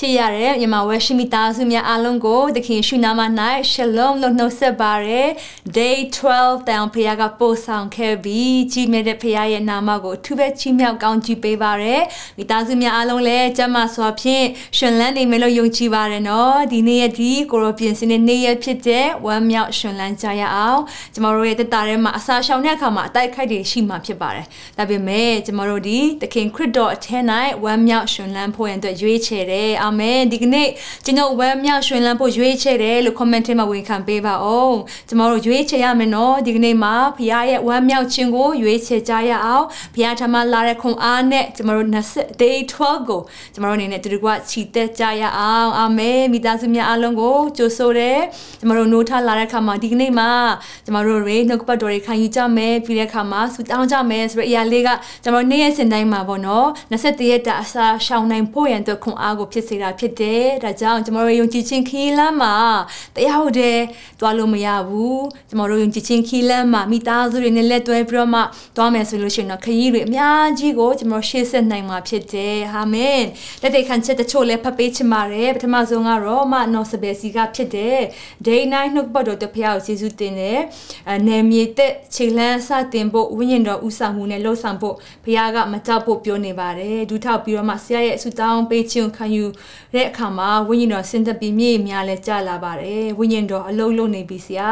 [0.00, 3.20] ချစ်ရတဲ့မြန်မာဝဲရှိမိသားစုများအားလုံးကိုသခင်ရှုနာမ၌
[3.70, 5.28] ရှလုံလို့နှုတ်ဆက်ပါရယ်
[5.76, 12.02] day 12တောင်ဖခင်ကပို့ဆောင်ခဲ့ပြီးကြီးမြတ်တဲ့ဖခင်ရဲ့နာမကိုအထူးပဲချီးမြှောက်ကောင်းချီးပေးပါရယ်
[12.38, 14.46] မိသားစုများအားလုံးလည်းကျမ်းမာစွာဖြင့်
[14.78, 20.80] ရှင်လန်းနေမယ်လို့ယုံကြည်ပါရယ်နော်ဒီနေ့ရက်ဒီကိုရောပြင်စင်တဲ့နေ့ရက်ဖြစ်တဲ့ဝမ်းမြောက်ရှင်လန်းကြရအောင်
[21.14, 24.46] ကျမတို့ရဲ့တက်တာထဲမှာအစာရှောင်တဲ့အခါမှာအတိုက်ခိုက်တွေရှိမှဖြစ်ပါတယ်
[24.78, 27.24] ဒါပေမဲ့ကျမတို့ဒီသခင်ခရစ်တော်အထက်၌
[27.64, 29.54] ဝမ်းမြောက်ရှင်လန်းဖို့ရန်အတွက်ရွေးချယ်တ
[29.88, 30.68] ယ်အာမင်ဒီကနေ့
[31.04, 34.76] ကျွန်တော်ဝမ်းမြောက်ရှင်လန်းဖို့ရွေးချယ်တယ်လို့ comment ထဲမှာဝန်ခံပေးပါအောင်
[35.08, 41.88] ကျွန်တော်တို့ရွေးချယ်ရမယ်နော်ဒီကနေ့မှာဖခင်ရဲ့ဝမ်းမြောက်ခြင်းကိုရွေးချယ်ကြရအောင်ဖခင်ထမလာတဲ့ခွန်အားနဲ့ကျွန်တော်တို့
[42.42, 43.20] day 12ကို
[43.54, 48.18] ကျွန်တော်တို့အနေနဲ့တူတူကချီတက်ကြရအောင်အာမင်မိသားစုများအားလုံးကိုကြိုဆိုတယ်
[48.60, 50.30] ကျွန်တော်တို့နိုးထလာတဲ့အခါမှာဒီကနေ့မှာ
[50.84, 54.88] ကျွန်တော်တို့ရေနှုတ်ကပတ်တော်တွေခံယူကြမယ်ပြီးတဲ့အခါမှာဆူတောင်းကြမယ်ဆိုတဲ့အရာလေးက
[55.22, 62.54] ကျွန်တော်နေ့ရက်စဉ်တိုင်းမှာပေါ့နော်27ရက်တာအစာရှောင်နိုင်ဖို့ရန်အတွက်ခွန်အားကိုဖြစ်စေတာဖြစ်တယ်ဒါကြောင့်ကျွန်တော်တို့ယုံကြည်ခြင်းခီးလမ်းမှာ
[63.16, 63.78] တရားဟုတ်တယ်
[64.20, 68.40] တွားလို့မရဘူးကျွန်တော်တို့ယုံကြည်ခြင်းခီးလမ်းမှာမိသားစုတွေနဲ့လက်တွဲပြီးတော့မှ
[68.76, 73.22] တွားမယ်ဆိုလို့ရှိရင်တော့ခရီးတွေအများကြီးကိုကျွန်တော်ရှေ့ဆက်နိုင်မှာဖြစ်တယ်အာမင်
[73.62, 77.98] လက်တွေခံချက်တချို့လည်းဖတ်ပေးချင်ပါတယ်ပထမဆုံးကတော့မနော်စပယ်စီကဖြစ်တယ်
[78.46, 80.60] day night နှုတ်ပတ်တော်တဖျားကိုကျေးဇူးတင်တယ်
[81.12, 89.44] အနေမြေသက်ခြေလန်းစတင်ဖို့ဝိညာဉ်တော်ဥဆောင်မှုနဲ့လှုပ်ဆောင်ဖို့ဘုရားကမကြောက်ဖို့ပြောနေပါတယ်ဒုထောက်ပြီးတော့မှဆရာရဲ့အဆုတောင်းပေးခြင်းခံယူ
[89.94, 94.70] တဲ့အခါမှာဝိညာဉ်တော်ဆင်သက်ပြီးမြေများလဲကြာလာပါတယ်ဝိညာဉ်တော်အလုံးလုံးနေပြီဆရာ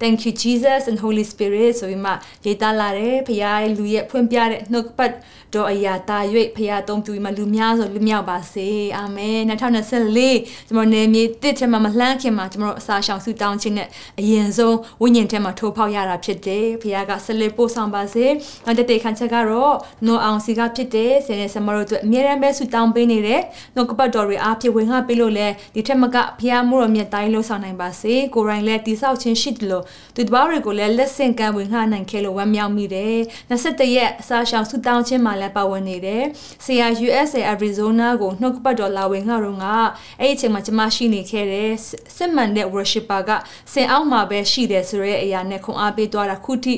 [0.00, 2.12] Thank you Jesus and Holy Spirit ဆိုပြီးမှ
[2.44, 5.12] ရေးသားလာတယ်ဖခင်ရဲ့လူရဲ့ဖွင့်ပြတဲ့နှုတ်ပတ်
[5.54, 6.18] တော်အရာတာ၍
[6.56, 13.88] ဖခင်သုံးပြပြီးမှလူများဆိုလူမြောက်ပါစေအာမင်2024ကျွန်တော်နေမြေတစ်ထဲမှာမလှမ်းခင်မှာကျွန်တော်အစာရှောင်ဆုတောင်းခြင်းနဲ့
[14.20, 18.26] အရင်ဆုံးဝိညာဉ်ထဲမှာထိုးဖောက်ရတာဖြစ်တယ်ဖခင်ကဆက်လက်ပို့ဆောင်ပါစေ
[18.64, 19.74] နောက်တစ်တေခန့်ချက်ကတော့
[20.06, 23.42] နိုအောင်စီကဖြစ်တယ်ဆယ်နဲ့ဆမတို့အတွက်အမြဲတမ်းပဲဆုတောင်းပေးနေတယ်
[23.74, 29.84] နှုတ်ကပတ်တော်တွေအားဖြင့်ဝင်ငှပေးလို့လဲဒီထက်မကဖခင်မို့တော်မြတ်တိုင်းလှုပ်ဆောင်နိုင်ပါစေကိုရိုင်းလည်းတိဆောက်ခြင်းရှိတယ်လို့
[30.16, 33.16] သူတပားတွေကိုလည်းလက်ဆင့်ကမ်းဝင်ငှနိုင်ခဲ့လို့ဝမ်းမြောက်မိတယ်
[33.50, 36.22] 21ရက်အစာရှောင်ဆုတောင်းခြင်းမှာလည်းပါဝင်နေတယ်။
[36.64, 39.66] CR USA Arizona ကိုနှုတ်ပတ်တော်လာဝင်ငါတော့က
[40.20, 41.70] အဲ့ဒီအချိန်မှာကျွန်မရှိနေခဲ့တယ်။
[42.16, 43.30] စစ်မှန်တဲ့ worshipper က
[43.72, 46.74] စင်အောင်မှာပဲရှိတယ်ဆိုရဲအရာနဲ့ခွန်အားပေးသွားတာခုထိ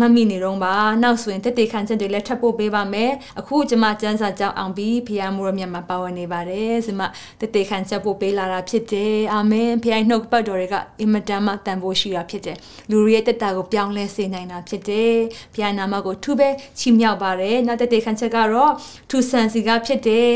[0.00, 7.06] မမိနေတော့ပါ။နောက်ဆိုရင်တက်တေခံချက်တွေလည်းထပ်ပို့ပေးပါမယ်။အခုကျွန်မစံစာကြောင်းအောင်ပြီးဖခင်မူရမြတ်မှာပါဝင်နေပါတယ်။ဆိုမှ
[7.40, 12.56] တက်တေခံချက်ပို့ပေးလာတာဖြစ်တယ်။အာမင်။ဖခင်နှုတ်ပတ်တော်တွေကအင်မတန်မှတန်ဖိုးရှိတာဖြစ်တယ်။
[12.90, 15.12] လူတွေရဲ့တက်တာကိုပြောင်းလဲစေနိုင်တာဖြစ်တယ်။
[15.54, 16.48] ဖခင်နာမကိုထူးပဲ
[16.78, 18.72] ချီးမြှောက်ပါတယ်။နောက်တက်တေခံချက်ကတော့
[19.10, 20.32] ထူဆန်စီကဖြစ်တယ်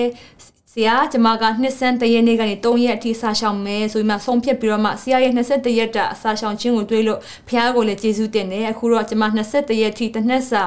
[0.75, 10.63] ဆရာကျမကနှစ်ဆန်းတရက်နေ့ကနေ3ရက်အထိစာရှောင်မယ်ဆိုပြီးမှဆုံးဖြတ်ပြီးတော့မှဆရာရဲ့21ရက်တာစာရှောင်ခြင်းကိုတွေးလို့ဖះကိုလည်းကျေးဇူးတင်တယ်အခုတော့ကျမ21ရက်အထိတစ်နှစ်စာ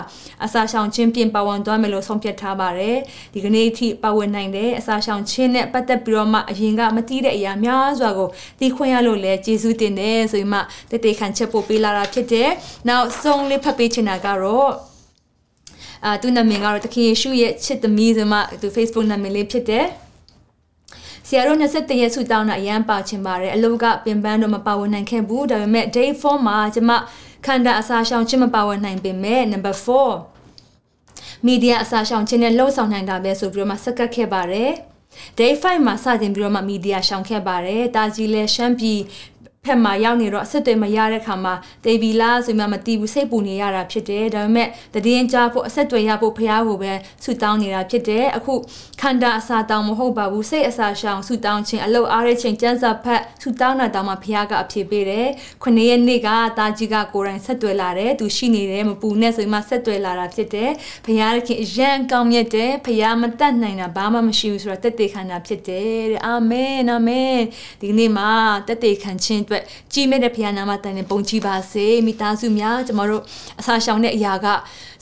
[0.45, 2.97] အစာရှောင်ခြင်းပြင်ပါဝင်သွားမယ်လို့ဆုံးဖြတ်ထားပါတယ်
[3.33, 10.59] ဒီကနေ့အထိပါဝင်နိုင်တယ်အစာရှောင်ခြင်းနဲ့ပတ်သက်ပြီးတော့မှအရင်ကမသိတဲ့အရာများစွာကိုသိခွင့်ရလို့လည်းကျေးဇူးတင်တယ်ဆိုပြီးမှ
[10.89, 12.49] တည်တည်ခံချက်ပို့ပေးလာတာဖြစ်တယ်
[12.87, 14.92] နောက်ဆုံးလေးဖတ်ပေးချင်တာကတော့
[16.05, 19.85] အာသူနာမည်ကတော့တခင်ယေရှုရဲ့ချစ်သမီးဆိုမှသူ Facebook နာမည်လေးဖြစ်တယ်
[21.27, 26.91] ဆရာတို့21ရက်ဆုတောင်းတာအရန်ပါချင်ပါတယ်အလုပ်ကပင်ပန်းတော့မပါဝင်နိုင်ခဲ့ဘူးဒါပေမဲ့ day 4မှာကျမ
[27.45, 29.75] ခန္ဓာအစာရှောင်ခြင်းမပါဝင်နိုင်ပေမဲ့ number
[30.41, 34.71] 4မီဒီယာအစာရှောင်ခြင်းနဲ့လှုပ်ဆောင်နိုင်တာပဲဆိုပြီးတော့မှစက္ကပ်ခဲ့ပါတယ်
[35.39, 38.99] day 5မှာစတင်ပြီးတော့မှမီဒီယာရှောင်ခဲ့ပါတယ်တာကြီးလဲရှမ်းပြည်
[39.65, 41.53] ဖက်မှာရောက်နေတော့အဆက်တွေမရတဲ့ခါမှာ
[41.85, 44.67] တေဗီလာဆိုမှမတီးဘူးစိတ်ပူနေရတာဖြစ်တယ်ဒါပေမဲ့
[45.05, 46.93] တည်င်းကြဖို့အဆက်တွေရဖို့ဖះကိုပဲ
[47.23, 48.53] ဆူတောင်းနေတာဖြစ်တယ်အခု
[49.01, 55.27] ခန္ဓာအစာတောင်းမဟုတ်ပါဘူးစိတ်အစာရှောင်ဆူတောင်းခြင်းအလုတ်အားတဲ့ချိန်ကျန်းစာဖက်ဆူတောင်းတာတောင်းမှဖះကအဖြေပေးတယ်
[55.63, 60.71] ခုနှစ်ရက်နေ့ကတာကြီးကကိုယ်တိုင်ဆက်တွေလာတယ်သူရှိနေတယ်မပူနဲ့ဆိုမှဆက်တွေလာတာဖြစ်တယ်
[61.05, 67.37] ဖះရခင်အရန်ကောင်းမြတ်တယ်ဖះမတတ်နိုင်တာဘာမှမရှိဘူးဆိုတော့တက်တေခန္ဓာဖြစ်တယ်တဲ့အာမင်အာမင်
[67.81, 68.29] ဒီနေ့မှာ
[68.67, 73.21] တက်တေခံခြင်းအတွက်ကြီးမြတ်တဲ့ဖခင်နာမတန်နဲ့ပုံကြည်ပါစေမိသားစုများကျမတို့
[73.59, 74.47] အစာရှောင်တဲ့အရာက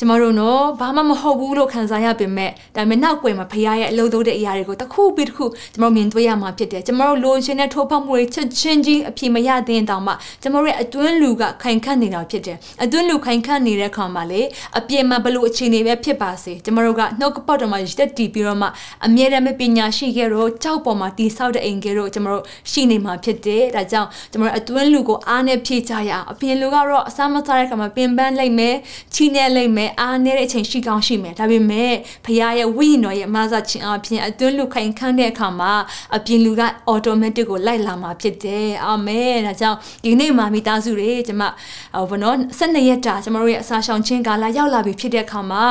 [0.01, 14.41] ကျမတို့နော်ဘာမှမဟုတ်ဘူးလို့ခံစားရပေမဲ့ဒါပေမဲ့နောက်ွယ်မှာဖခင်ရဲ့အလုပ်လုပ်တဲ့အရာတွေကိုတစ်ခုပြီးတစ်ခုကျမတို့မြင်တွေ့ရမှာဖြစ်တယ်ကျမတို့လိုချင်တဲ့ထိုးဖောက်မှုတွေချက်ချင်းကြီးအပြည့်မရတဲ့တောင်မှကျမတို့ရဲ့အတွင်းလူကခိုင်ခန့်နေတာဖြစ်တယ်အတွင်းလူခိုင်ခန့်နေတဲ့ခါမှာလေ
[14.77, 18.67] အပြည့်မှာဘလို့အခြေအနေပဲဖြစ်ပါစေကျမတို့ကနှုတ်ကပတ်တော်မှာရက်တည်ပြီးတော့မှ
[19.05, 28.75] အမြဲတမ်းပညာရှိခဲ့တော့ကြောက်ပေါ်မှာတည်ဆောက်တဲ့အိမ်ကလေးတို့ကျမတို့ရှိနေမှာဖြစ်တယ်ဒါကြောင့်ကျမတို့အတွင်းလူကိုအားနဲ့ဖြည့်ကြရအောင်အပြင်လူကတော့အစားမစားတဲ့ခါမှာပင်ပန်းလိုက်မယ်
[29.13, 31.93] ချီးနေလိုက်မယ်အားနည်းတဲ့အချိန်ရှိကောင်းရှိမယ်ဒါပေမဲ့
[32.25, 35.73] ဖခင်ရဲ့ဝိညာဉ်တော်ရဲ့မဆာခြင်းအပြင်အတွင်းလူခိုင်ခန့်တဲ့အခါမှာ
[36.15, 36.61] အပြင်လူက
[36.91, 45.65] automatic ကိုလိုက်လာမှာဖြစ်တယ်အာမင်ဒါကြောင့်ဒီနေ့မှာမိသားစုတွေကျွန်မဟိုဘနော်12ရက်တာကျွန်တော်တို့ရဲ့အစာရှောင်ခြင်းကာလရောက်လာပြီဖြစ်တဲ့အခါမှာ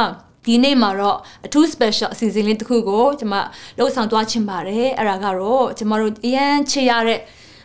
[0.46, 3.37] ဒီနေ့မှာတော့အထူး special အစီအစဉ်လေးတစ်ခုကိုကျွန်မ
[3.78, 7.20] လှုပ်ဆောင်သွားချင်ပါတယ်အဲ့ဒါကတော့ကျွန်မတို့အရန်ချေရတဲ့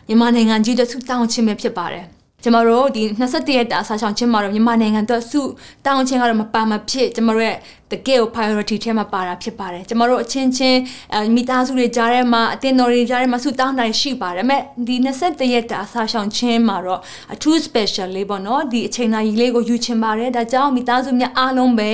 [0.08, 2.06] မြန်မာနိုင်ငံကြီးတို့ဆုတောင်းခြင်းပဲဖြစ်ပါတယ်
[2.46, 5.40] ကျမတို့ဒီ21ရက်တာအစားရှောင်ခြင်းမှာတော့မြန်မာနိုင်ငံအတွက်စု
[5.84, 7.56] တောင်းခြင်းကတော့မပါမဖြစ်ကျမတို့ရဲ့
[7.92, 10.78] တကယ်ကို priority ထဲမှာပါတာဖြစ်ပါတယ်ကျမတို့အချင်းချင်း
[11.34, 17.00] မိသားစုတွေကြားထဲမှာအတင်းတော်တွေကြားထဲမှာဆုတောင်းတာရှိပါတယ်ဒါပေမဲ့ဒီ21ရက်တာအစားရှောင်ခြင်းမှာတော့
[17.34, 21.92] အထူး special လေးပေါ့နော်ဒီအချိန်တိုင်းလေးကိုယူချင်ပါတယ်ဒါကြောင့်မိသားစုများအားလုံးပဲ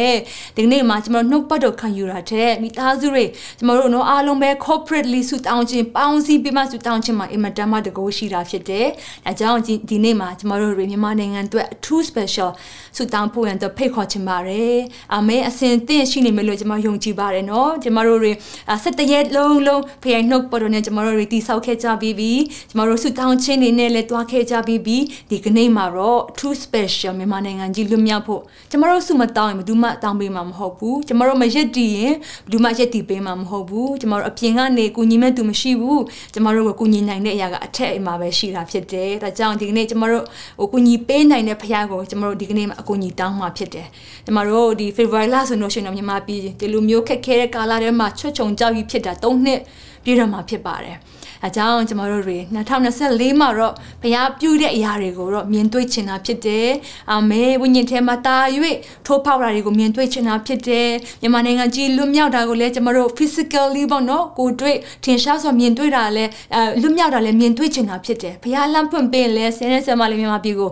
[0.57, 3.25] ဒီနေ့မှာကျမတို့နှုတ်ပတ်တော်ခံယူတာတဲ့မိသားစုတွေ
[3.59, 8.87] ကျမတို့နော်အားလုံးပဲ corporately ဆုတောင်းခြင်းပေါင်းစည်းပြီးမှဆုတောင်းခြင်းမှာအင်မတန်မှတကိုးရှိတာဖြစ်တယ်
[9.27, 9.61] ဒါကြောင့်
[9.91, 12.51] ဒီနေ့မှာကျမတို့တွေမြန်မာနိုင်ငံအတွက်အထူး special
[12.97, 14.77] ဆုတောင်းဖို့ရန်အတွက်ဖိတ်ခေါ်ချင်ပါတယ်
[15.15, 18.33] အာမင်အစဉ်သင့်ရှိနေမယ်လို့ကျွန်မယုံကြည်ပါတယ်နော်ကျွန်မတို့တွေ
[18.73, 22.33] 17ရက်လုံးလုံးဖခင်နှုတ်ပေါ်တော်နဲ့ကျွန်မတို့တွေတည်ဆောက်ခဲ့ကြပြီးပြီ
[22.71, 24.99] ကျွန်မတို့ဆုတောင်းခြင်းတွေနဲ့လည်းတွားခဲ့ကြပြီးပြီ
[25.31, 28.41] ဒီကနေ့မှာတော့ true special မြန်မာနိုင်ငံကြီးလွတ်မြောက်ဖို့
[28.71, 32.15] ကျွန်မတို့ဆုမတောင်းရင်ဘယ်သူမှတောင်းပေးမှာမဟုတ်ဘူးကျွန်မတို့မရက်တည်ရင်
[32.45, 36.03] ဘယ်သူမှရက်တည်ပေးမှာမဟုတ်ဘူးကျွန်မတို့အပြင်ကနေကူညီမဲ့သူမရှိဘူး
[36.33, 40.25] ကျွန်မတို့ကိုကူညီနိုင်တဲ့အရာကအထက်အိမ်မှာပဲရှိတာဖြစ်တယ်ဒါကြောင့်ဒီကနေ့ကျွန်မတို့
[40.59, 43.87] ဟိုကူညီပေးနိုင်တဲ့ဖခင်ကိုကျွန်မတို့ဒီကနေ့မှာအကူအညီတောင်းမှာဖြစ်တယ်
[44.25, 49.61] ကျွန်မတို့ဒီ February လဆိုတော့လို့ရှိရင်တော့မြန်မာပြည်ဒီလိုမျိုးခက်ခဲတဲ့ကာလထဲမှာချွတ်ချုံကြောက်ပြီးဖြစ်တာ၃နှစ်
[50.05, 50.97] ပြည့်တော့မှာဖြစ်ပါတယ်။
[51.45, 52.39] အဲကြောင့်ကျမတို့တွေ
[52.87, 56.69] 2024မှာတော့ဘုရားပြုတဲ့အရာတွေကိုတော့မြင်တွေ့ချင်တာဖြစ်တယ်။
[57.11, 58.37] အာမေဝိညာဉ်ထဲမှာတာ၍
[59.07, 60.89] ထိုးဖောက်တာတွေကိုမြင်တွေ့ချင်တာဖြစ်တယ်။
[61.23, 70.71] မြန်မာနိုင်ငံကြီးလွတ်မြောက်တာကိုလည်းကျမတို့ physically ပေါ့နော်ကိုတွေ့ထင်ရှားစွာမြင်တွေ့တာလည်းအဲလွတ်မြောက်တာလည်းမြင်တွေ့ချင်တာဖြစ်တယ်။ဘုရားလမ်းဖွင့်ပေးရင်လည်းဆင်းရဲဆဲမလေးမြန်မာပြည်ကို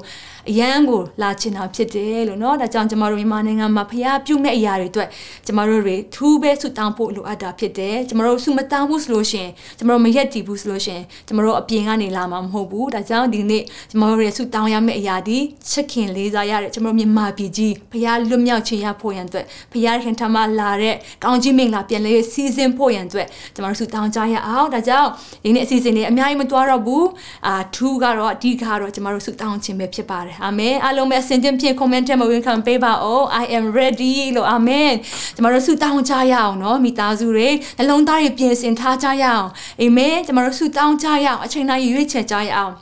[0.50, 5.09] အရန်ကိုလာချင်တာဖြစ်တယ်လို့เนาะဒါကြောင့်ကျမတို့မြန်မာနိုင်ငံမှာဖျားပြုမဲ့အရာတွေအတွက်
[5.45, 15.38] ကျမတို့တွေထူးပဲဆုတောင်းဖို့လိုအပ်တာဖြစ်တယ်ကျမတို့ဆုမတောင်းဘူးဆိုလို့ရှိရင်ကျမတို့မရက်တည်ဘူးဆိုလို့ရှိရင်ကျမတို့အပြင်ကနေလာမှာမဟုတ်ဘူးဒါကြောင့်ဒီနေ့ကျမတို့ရဲ့ဆုတောင်းရမယ့်အရာဒီ
[15.69, 25.09] ချက်ခင်လေးစားရတဲ့ကျမတို့မြန်မာပြည်ကြီးဖျားလွတ်မြောက်ခြင်းရဖို့ရန်အတွက်ဖျားခင်ထမလာတဲ့ကောင်းကြီးမင်္ဂလာပြန်လဲစီစဉ်ဖို့ရန်အတွက်ကျမတို့ဆုတောင်းကြရအောင်ဒါကြောင့်
[25.44, 27.07] ဒီနေ့အစီအစဉ်တွေအများကြီးမတွားတော့ဘူး
[27.47, 34.90] အာထူးကတော့အဓိကတော့ကျမတို့ဆုတောင်းခြင်းပဲဖြစ်ပါတယ် အာမင်အားလုံးပဲအစဉ်ချင်းဖြင့် comment ထဲမှာဝင်ခံပေးပါအောင် I am ready လို့အာမင်
[35.34, 37.48] ကျမတို့ဆုတောင်းကြရအောင်နော်မိသားစုတွေ
[37.78, 39.48] နှလုံးသားတွေပြင်ဆင်ထားကြရအောင်
[39.81, 42.75] အာမင်ကျမတို့ဆုတောင်းကြရအောင်အချိန်တိုင်းရွေးချယ်ကြရအောင်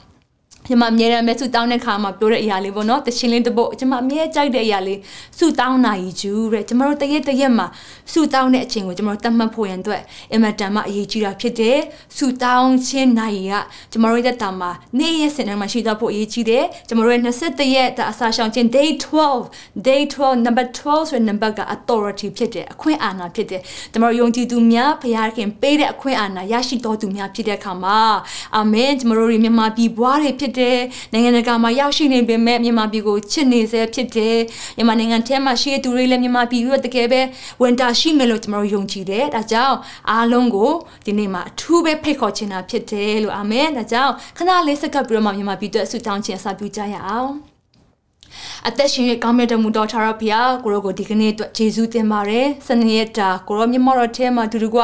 [0.69, 4.99] ကျွန်မအမြဲတမ်းပဲဆူတောင်းတဲ့ခါမှာပြောတဲ့အရာလေးပေါ့နော်တရှင်လေးတပုတ်ကျွန်မအမြဲကြိုက်တဲ့အရာလေး
[5.39, 7.67] ဆူတောင်းနိုင်ကျူတဲ့ကျွန်တော်တို့တရက်တရက်မှာ
[8.13, 11.79] ဆူတောင်းတဲ့အချိန်ကိုကျွန်တော်တို့တတ်မှတ်ဖို့ရန်အတွက်အင်မတန်မှအရေးကြီးတာဖြစ်တယ်
[12.17, 13.53] ဆူတောင်းခြင်းနိုင်က
[13.93, 23.63] ကျွန်တော်တို့ရဲ့တာမှာနေ့ရက်စင်တိုင်းမှာရှိတော့ဖို့အရေးကြီးတယ်ကျွန်တော်တို့ရဲ့21ရက်အစာရှောင်ခြင်း day 12 day 12 number 12ဆိုတဲ့ number က authority ဖြစ်တယ်အခွင့်အာဏာဖြစ်တယ်
[23.93, 28.01] ကျွန်တော်တို့ယုံကြည်သူများဘုရားခင်ပေးတဲ့အခွင့်အာဏာရရှိတော်သူများဖြစ်တဲ့အခါမှာ
[28.57, 30.79] အာမင်ကျွန်တော်တို့မြန်မာပြည်ဘွားတွေဖြစ်တယ်
[31.13, 34.39] နိုင်ငံတကာမှာရောက်ရှိနေပေမဲ့မြန်မာပြည်ကိုချစ်နေစေဖြစ်တယ်
[34.77, 37.21] မြန်မာနိုင်ငံထဲမှာရှိတဲ့သူတွေလည်းမြန်မာပြည်ရဲ့တကယ်ပဲ
[37.63, 39.77] ဝင်တာရှိမယ်လို့ကျွန်တော်ယုံကြည်တယ်ဒါကြောင့်
[40.11, 40.73] အားလုံးကို
[41.07, 47.48] ဒီနေ့မှာအထူးပဲဖိတ်ခေါ်ချင်တာဖြစ်တယ်လို့အာမင်ဒါကြောင့်ခဏလေးစက္ကပ်ပြီးတော့မှမြန်မာပြည်အတွက်ဆုတောင်းခြင်းအစာပြုကြရအောင်
[48.69, 54.79] အသက်ရှင်ရဲ့ကောင်းမြတ်တော်မူတော်ထာရဖျားကိုရောကိုဒီကနေ့အတွက်ယေရှုတင်ပါတယ်စနေရက်တာကိုရောမြတ်မော်တော်ထဲမှာတူတူက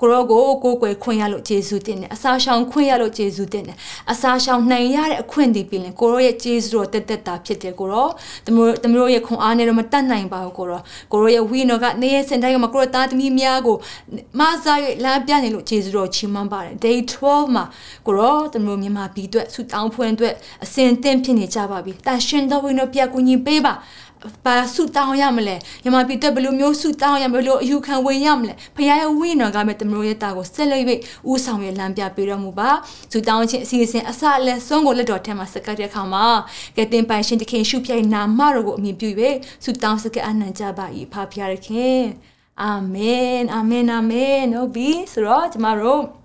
[0.00, 3.76] ကိုရောကိုကိုကိုွယ်ခွင့်ရလို့ယေရှုတင်တယ်အစာရှောင်ခွင့်ရလို့ယေရှုတင်တယ်
[4.12, 8.08] အစာရှောင်နိုင်ရတဲ့အခွင့်ဒီပြင်ကိုရောရဲ့ယေရှုတော်တက်တက်တာဖြစ်တယ်ကိုရော
[8.46, 10.80] တမျိုးတမျိုးရဲ့ခွန်အားနဲ့တော့မတတ်နိုင်ပါဘူးကိုရော
[11.12, 13.76] ကိုရောရဲ့ဝိနော်ကနေရဲ့စင်တိုင်းမှာကိုရောသားသမီးများကို
[14.38, 17.64] မဆာရဲ့လမ်းပြနေလို့ယေရှုတော်ချီးမွမ်းပါတယ် day 12မှာ
[18.06, 23.74] ကိုရောတမျိုးမြန်မာပြည်အတွက်ဆူတောင်းဖွင့်အတွက်အစဉ်သင့်ဖြစ်နေကြပါပြီတန်ရှင်တော်ဝိနော်ပြကူညီပေးပါ
[24.44, 30.82] ဘာဆုတောင်းရမလဲညမပြည်တက်ဘယ်လိုမျိုးဆုတောင်းရမလဲဘယ်လိုအယူခံဝင်ရမလဲဖခင်ရဲ့ဝိညာဉ်ကမဲ့တမလို့ရဲ့တာကိုဆက်လက်၍
[31.30, 32.70] ဥဆောင်ရလမ်းပြပေးတော်မူပါ
[33.12, 36.26] ဆုတောင်းခြင်းအစီအစဉ်အစအလက်ဆုံးကိုလက်တော်ထဲမှာစကတ်တဲ့အခါမှာ
[36.76, 39.08] ကဲတင်ပိုင်ရှင်တခင်ရှုပြိုင်နာမတော်ကိုအမြင်ပြု၍
[39.64, 42.02] ဆုတောင်းစကတ်အနံ့ကြပါ၏ဖဖရခင်
[42.62, 46.21] အာမင်အာမင်အာမင်ဟုတ်ပြီဆိုတော့ကျမတို့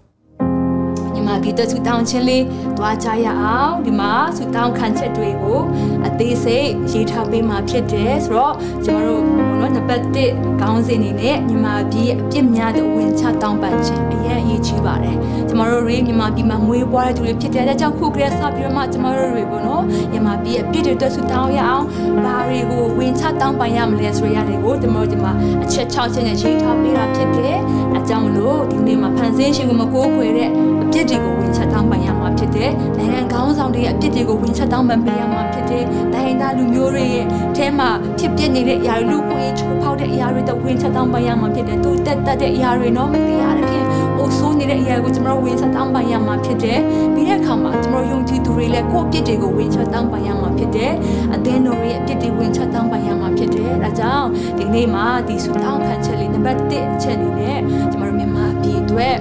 [1.27, 2.43] မှာဒီတဆူတောင်းခြင်းလေး
[2.77, 5.59] တွားကြရအောင်ဒီမှာဆူတောင်းခံချက်တွေကို
[6.07, 8.55] အသေးစိတ်ရေးထားပေးမှာဖြစ်တယ်ဆိုတော့
[8.85, 15.17] ကျွန်တော်တို့ဘောနော်နံပါတ်1ခေါင်းစဉ်အနေနဲ့မြန်မာပြည်အပြစ်များတဲ့ဝင်ချတောင်းပန်ခြင်းအရင်အရေးကြီးပါတယ်
[15.49, 21.85] ကျွန်တော်တို့ရေမြန်မာပြည်မှာမွေးပွားတဲ့သူတွေဖြစ်တဲ့အတွက်ကြောင့်ခုကလေးစပြီးတော့မှကျွန်တော်တို့တွေဘောနော်မြန်မာပြည်အပြစ်တွေတက်ဆူတောင်းရအောင်
[22.23, 25.31] ဘာတွေကိုဝင်ချတောင်းပန်ရမလဲဆိုရတဲ့ကိုကျွန်တော်တို့ဒီမှာ
[25.63, 27.57] အချက်6ချက်နဲ့ရေးထားပေးတာဖြစ်တယ်
[27.93, 30.49] အဲကြောင့်မလို့ဒီနေ့မှာဖန်ဆင်းရှင်ကိုမကိုးခွေတဲ့
[30.83, 35.83] အပြစ်တွေကိုဝင်ချတောတောင်းပန်ရမှာဖြစ်တယ်။နိုင်ငံခေါင်းဆောင်တွေရဲ့အပြစ်တွေကိုဝင်ချက်တောင်းပန်ပေးရမှာဖြစ်တယ်။
[36.13, 37.25] တိုင်းသားလူမျိုးတွေရဲ့
[37.67, 43.85] အဲမှာဖြစ်ပျက်နေတဲ့အရာတွေလူကိုချိုးဖောက်တဲ့အရာတွေတော့ဝင်ချက်တောင်းပန်ရမှာဖြစ်တယ်။သူတက်တက်တဲ့အရာတွေတော့မတရားတဲ့ဖြင့်
[44.17, 46.79] အိုဆိုးနေတဲ့အရာကိုကျွန်တော်ဝင်ချက်တောင်းပန်ရမှာဖြစ်တယ်။
[47.13, 50.91] ပြီးတဲ့အခါမှာကျွန်တော်ယုံကြည်သူတွေလည်းကိုယ့်အပြစ်တွေကိုဝင်ချက်တောင်းပန်ရမှာဖြစ်တယ်။
[51.33, 57.59] အသင်းတော်ရဲ့အပြစ်တွေဝင်ချက်တောင်းပန်ရမှာဖြစ်တယ်။ဒါကြောင့်ဒီနေ့မှာဒီဆုတောင်းခံချက်လေးနံပါတ်1အချက်အနေနဲ့
[57.91, 59.15] ကျွန်တော်မြန်မာပြည်အတွက်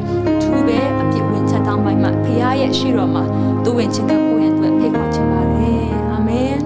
[1.66, 3.25] တောင်းပန်မှာဖခင်ရဲ့ရှိတော်မှာ
[3.64, 6.58] သူဝင်ချင်တဲ့ကိုယ့်ရဲ့အတွက်ဖိတ်ခေါ်ချင်ပါတယ်အာမင်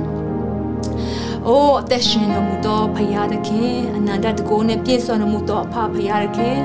[1.46, 6.58] အိုးအသက်ရှင်တော်မူသောဖခင်သခင်အနန္တတကုနဲ့ပြည့်စုံတော်မူသောအဖဖခင်သခင်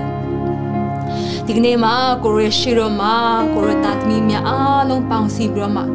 [1.46, 3.14] ဒီကနေ့မှာကိုရရှိတော်မှာ
[3.54, 5.86] ကိုရတာသမီးများအားလုံးပေါင်းစည်းပြီးတော့မှာ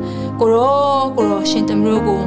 [0.41, 2.23] ကိုရောကိုရောရှင်တမျိုးကို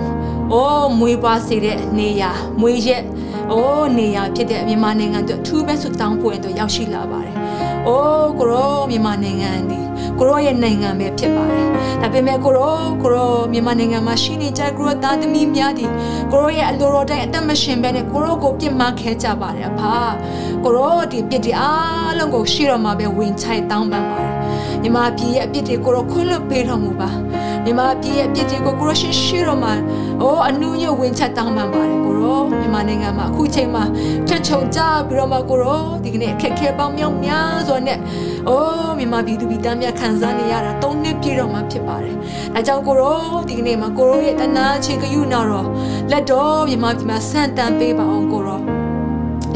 [0.54, 3.04] အိုးမွေးပွားစေတဲ့နေရာမွေးရက်
[3.52, 7.36] အိုးနေရာဖြစ်တဲ့မြန်မာနိုင်ငံအတွက်ထူးပဲဆုတောင်းဖို့အတွက်ရောက်ရှိလာပါတယ်။
[7.88, 9.83] အိုးကိုရောမြန်မာနိုင်ငံဒီ
[10.20, 11.68] ကိုရောရဲ့နိုင်ငံပဲဖြစ်ပါတယ်။
[12.02, 15.86] ဒါပေမဲ့ကိုရောကိုရောမြန်မာနိုင်ငံမှာရှိနေကြကိုရောသားသမီးများဒီ
[16.32, 19.82] ကိုရောရဲ့အလိုတော်တိုင်းအသက်မရှင်ပဲနဲ့ကိုရောကိုပြစ်မှားခဲကြပါတယ်အဖ။
[20.64, 24.34] ကိုရောဒီပြစ်ဒီအားလုံးကိုရှိတော်မှာပဲဝင်ချိုက်တောင်းပန်ပါတယ်။
[24.82, 27.10] မြန်မာပြည်ရဲ့အပြစ်တွေကိုရောခွင့်လွှတ်ပေးတော်မူပါ။
[27.66, 29.74] မြန်မာပြည်ရဲ့အပြစ်တွေကိုကိုရောရှိရှိတော်မှာ
[30.22, 33.84] အိုးအနုညဝင်ချက်တောင်းပန်ပါတယ်ကိုရောမြန်မာနိုင်ငံမှာအခုချိန်မှာ
[34.28, 37.98] ချက်ချုံကြပြီးတော့မှကိုရောဒီကနေ့အခက်ခဲပေါင်းမြောက်များစွာနဲ့
[38.50, 42.16] အိုးမြန်မာပြည်သူပြည်သားများခံစားနေရတာ၃နှစ်ပြည့်တော့မှဖြစ်ပါတယ်။
[42.56, 45.68] အဲကြောင့်ကိုရောဒီကနေ့မှာကိုရောရဲ့တနာချင်းကယူနာတော့
[46.12, 48.60] လက်တော်မြန်မာပြည်မှာဆန့်တန်ပေးပါအောင်ကိုရော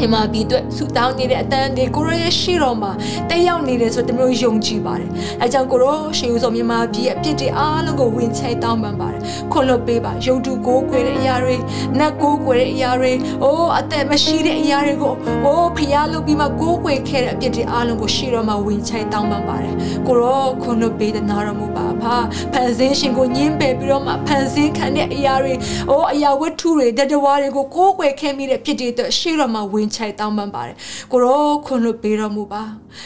[0.04, 2.92] အမဘီအတွက်ဆူတောင်းနေတဲ့အတန်းတွေကိုရရဲ့ရှိတော်မှာ
[3.30, 5.10] တက်ရောက်နေတယ်ဆိုတမျိုးယုံကြည်ပါတယ်။
[5.42, 9.20] အဲကြောင့်ကိုရောရှင်ဦးစောမြန်မာပြည်ရဲ့အပြစ်တွေအားလုံးကိုဝင်ချိုက်တောင်းပန်ပါတယ်။
[9.52, 11.56] ခွန်လွတ်ပေးပါယုံတူကိုးကွယ်တဲ့အရာတွေ
[11.98, 13.12] နတ်ကိုးကွယ်တဲ့အရာတွေ
[13.42, 15.14] အိုးအသက်မရှိတဲ့အရာတွေကို
[15.46, 19.74] အိုးဖျားလုပ်ပြီးမှကိုးကွယ်ခဲ့တဲ့အပြစ်တွေအားလုံးကိုရှိတော်မှာဝင်ချိုက်တောင်းပန်ပါတယ်။
[20.06, 22.16] ကိုရောခွန်လွတ်ပေးတဲ့နာတော်မူပါဖာ
[22.52, 25.54] ဖန်ဆင်းရှင်ကိုညှင်းပယ်ပြီးတော့မှဖန်ဆင်းခံတဲ့အရာတွေ
[25.90, 30.76] အိုးအရာဝတ္ထုတွေတတဝါတွေကိုကိုးကွယ်ခဲ့မိတဲ့ပြစ်တွေအတွက်ရှိတော်မှာဝင်ချိုက်တောင်းပန်ပါတယ်
[31.12, 32.62] ကိုရောခွန်လွတ်ပေးတော်မူပါ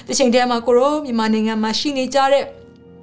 [0.07, 2.45] ဒီချိန်တည်းမှာကိုရောမြန်မာနိုင်ငံမှာရှိနေကြတဲ့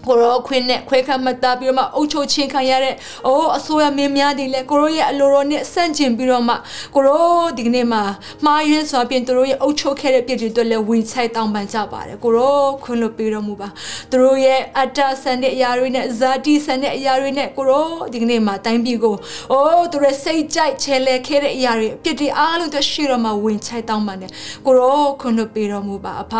[0.08, 2.96] ကိုရောခွင်းနဲ့ခွဲခတ်မှတ်သားပြီးတော့မှအုတ်ချိုချင်းခံရတဲ့
[3.28, 6.56] အိုးအစိုးရမင်းများတွေလည်းကိုရောရဲ့အလိုတော်နဲ့ဆန့်ကျင်ပြီးတော့မှ
[6.96, 8.02] ကိုရောဒီကနေ့မှာ
[8.46, 13.70] မှားယွင်းစွာပြင်သူတို့ရဲ့အုတ်ချိုခဲ့တဲ့ပြည်တွေလည်းဝင်ဆိုင်တောင်းပန်ကြပါတယ်ကိုရောခွင့်လွှတ်ပေးတော်မူပါ
[14.12, 19.16] သူတို့ရဲ့အတ္တဆန်တဲ့အရာတွေနဲ့ဇာတိဆန်တဲ့အရာတွေနဲ့ကိုရောဒီကနေ့မှာတိုင်းပြည်ကို
[19.52, 24.32] အိုးသူတို့စိတ်ကြိုက်ချဲလဲခဲ့တဲ့အရာတွေအပြစ်တွေအားလုံးတွေရှိတော်မှာဝင်ဆိုင်တောင်းပန်တယ်
[24.66, 26.36] ကိုရောခွင့်လွှတ်ပေးတော်မူပါအဖ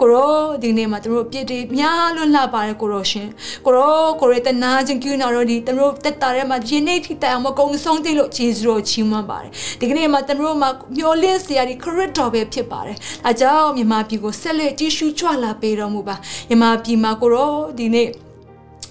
[0.00, 3.28] ကိုရောဒီနေ့မှာသူတို့အပြစ်တွေများလွန်းလှပါတယ်ကိုရောရှင်
[3.66, 12.96] ကိုရောကိုရတနာချင်းကျူနာရောဒီတတို့တက်တာထဲမှာယနေ့ထိတိုင်အောင်မကုံဆုံးသေးလို့ဂျေဇုတော်ချီးမွမ်းပါတယ်ဒီကနေ့မှာတတို့မှာမျောလင့်စရာဒီခရစ်တော်ပဲဖြစ်ပါတယ်
[13.26, 16.16] အဲကြောင့်မြန်မာပြည်ကိုဆက်လက်ကြည့်ရှုကြွလာပေးတော်မူပါ
[16.48, 18.08] မြန်မာပြည်မှာကိုရောဒီနေ့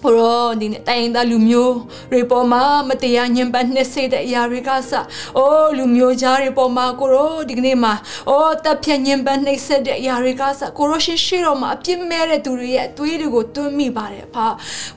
[0.03, 1.75] ဟိုတော့ဒီတိုင်းသားလူမျိုး
[2.11, 4.91] တွေပေါ်မှာမတရားညှဉ်းပန်းနှိပ်စက်တဲ့အရာတွေကစ
[5.37, 7.93] အိုးလူမျိုးကြားတွေပေါ်မှာကိုရောဒီကနေ့မှာ
[8.29, 14.47] အိုးတပ်ဖြတ်ညှဉ်းပန်းနှိပ်စက်တဲ့အရာတွေကစကိုရောရှိရှိတော့မှာအပြစ်မဲ့တဲ့သူတွေရဲ့အသွေးတွေကိုတွန်းမိပါတယ်ဖာ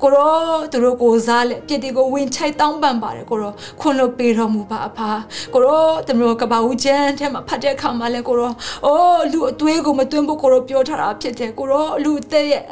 [0.03, 0.33] ကိုရော
[0.73, 5.11] သူတို့ကိုစားလက်ပြစ်တွေကိုဝင်ချိုက်တောင်းပန်ပါတယ်ကိုရောခွန်လို့ပေးတော်မူပါအဖာ
[5.55, 8.53] ကိုရောတမျိုးကပဦးချမ်းထဲမှာဖတ်တဲ့အခါမှာလဲကိုရော
[8.87, 12.63] အိုးလူအသွေးကိုမတွန်းဖို့ကိုရောပြောထားတာဖြစ်တယ်ကိုရောလူအသက်ရဲ့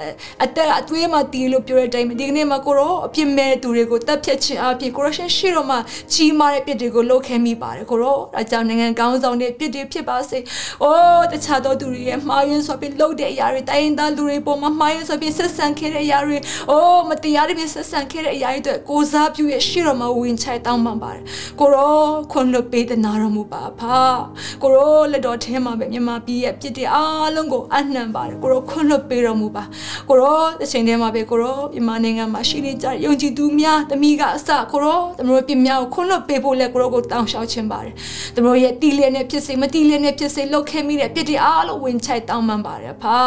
[0.45, 5.79] အသက်အသွေးမှာတီးလို့ပြောတဲ့အတိုင်းဒီကနေ့မှာကိုရောအပြစ်မဲ့သူတွေကိုတတ်ဖြတ်ခြင်းအပြင်ကိုရောရှင်ရှိတော်မှာ
[6.13, 10.39] ကြီးမားတဲ့ပြစ်တွေကိုလုပ်ခဲ့မိပါတယ်ကိုရောဒါကြောင့်နိုင်ငံကောင်းဆောင်တဲ့ပြစ်တွေဖြစ်ပါစေ။
[10.83, 16.39] အိုးတခြားသောသူတွေရဲ့မှားယွင်းဆိုပြီးလုပ်တဲ့အရာတွေတိုင်းသားလူတွေပေါ်မှာမှားယွင်းဆိုပြီးဆက်ဆံခဲ့တဲ့အရာတွေ
[16.71, 21.23] အိုးမတရားတဲ့ဆက်ဆံခဲ့တဲ့အရာတွေအတွက်ကိုစားပြုရဲ့ရှိတော်မှာဝင်ချိုက်တောင်းပန်ပါတယ်။
[21.61, 21.95] ကိုရော
[22.33, 23.99] ခွန်လွတ်ပေးတဲ့နာတော်မူပါဖာ။
[24.63, 29.65] ကိုရောလက်တော်ထဲမှာပဲမြန်မာပြည်ရဲ့ပြစ်တွေအားလုံးကိုအနှံပါတယ်။ကိုရောခွန်လွတ်ပေးတော်မူပါ။
[30.09, 37.93] ကိုရောတစ်ချိန်တည်းမှာပဲကိုရောမြန်မာနိုင်ငံမှာရှိနေကြယုံကြည်သူများတမိကအစကိုရောတမတို့ပြများကိုခွန်းလွတ်ပေးဖို့လဲကိုရောကိုတောင်းလျှောက်ခြင်းပါတယ်
[38.37, 43.19] တမတို့ရဲ့တီးလျက်နဲ့ဖြစ်စေမတီးလျက်နဲ့ဖြစ်စေလောက်ခဲမိတဲ့ပြစ်တွေအားလုံးဝင်ချိုက်တောင်းပန်ပါတယ်ဖာ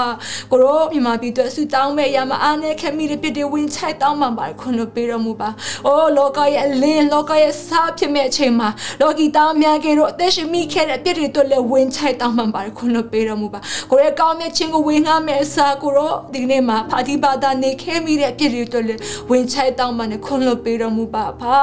[0.52, 5.50] ကိုရောမြန်မာပြည်အတွက်ဆုတောင်းမဲ့ရမှာအားနဲ့ခဲမိတဲ့ပြစ်တွေဝင်ချိုက်တောင်းပန်ပါတယ်ခွန်းလွတ်ပေးတော်မူပါ
[5.88, 8.70] အိုးလောကရဲ့လင်းလောကရဲ့စားဖြစ်မဲ့အချိန်မှာ
[9.02, 13.60] လောကီသားများကတို့အသက်ရှင်မိခဲ့တဲ့ပြစ်တွေအတွက်လဲဝင်ချိုက်တောင်းပန်ပါတယ်ခွန်းလွတ်ပေးတော်မူပါ
[13.92, 18.96] ကိုရဲ့ကောင်းမြတ်ခြင်းကိုဝင်ငှမဲ့အစားကိုရောဒီကနေ့မှာဖာတိပါတာနေခဲမိတဲ့ပြစ်တွေအတွက်လဲ
[19.30, 21.58] ဝင်ချိုက်တောင်းပန်နဲ့ခွန်လွတ်ပေးတော်မူပါဖာ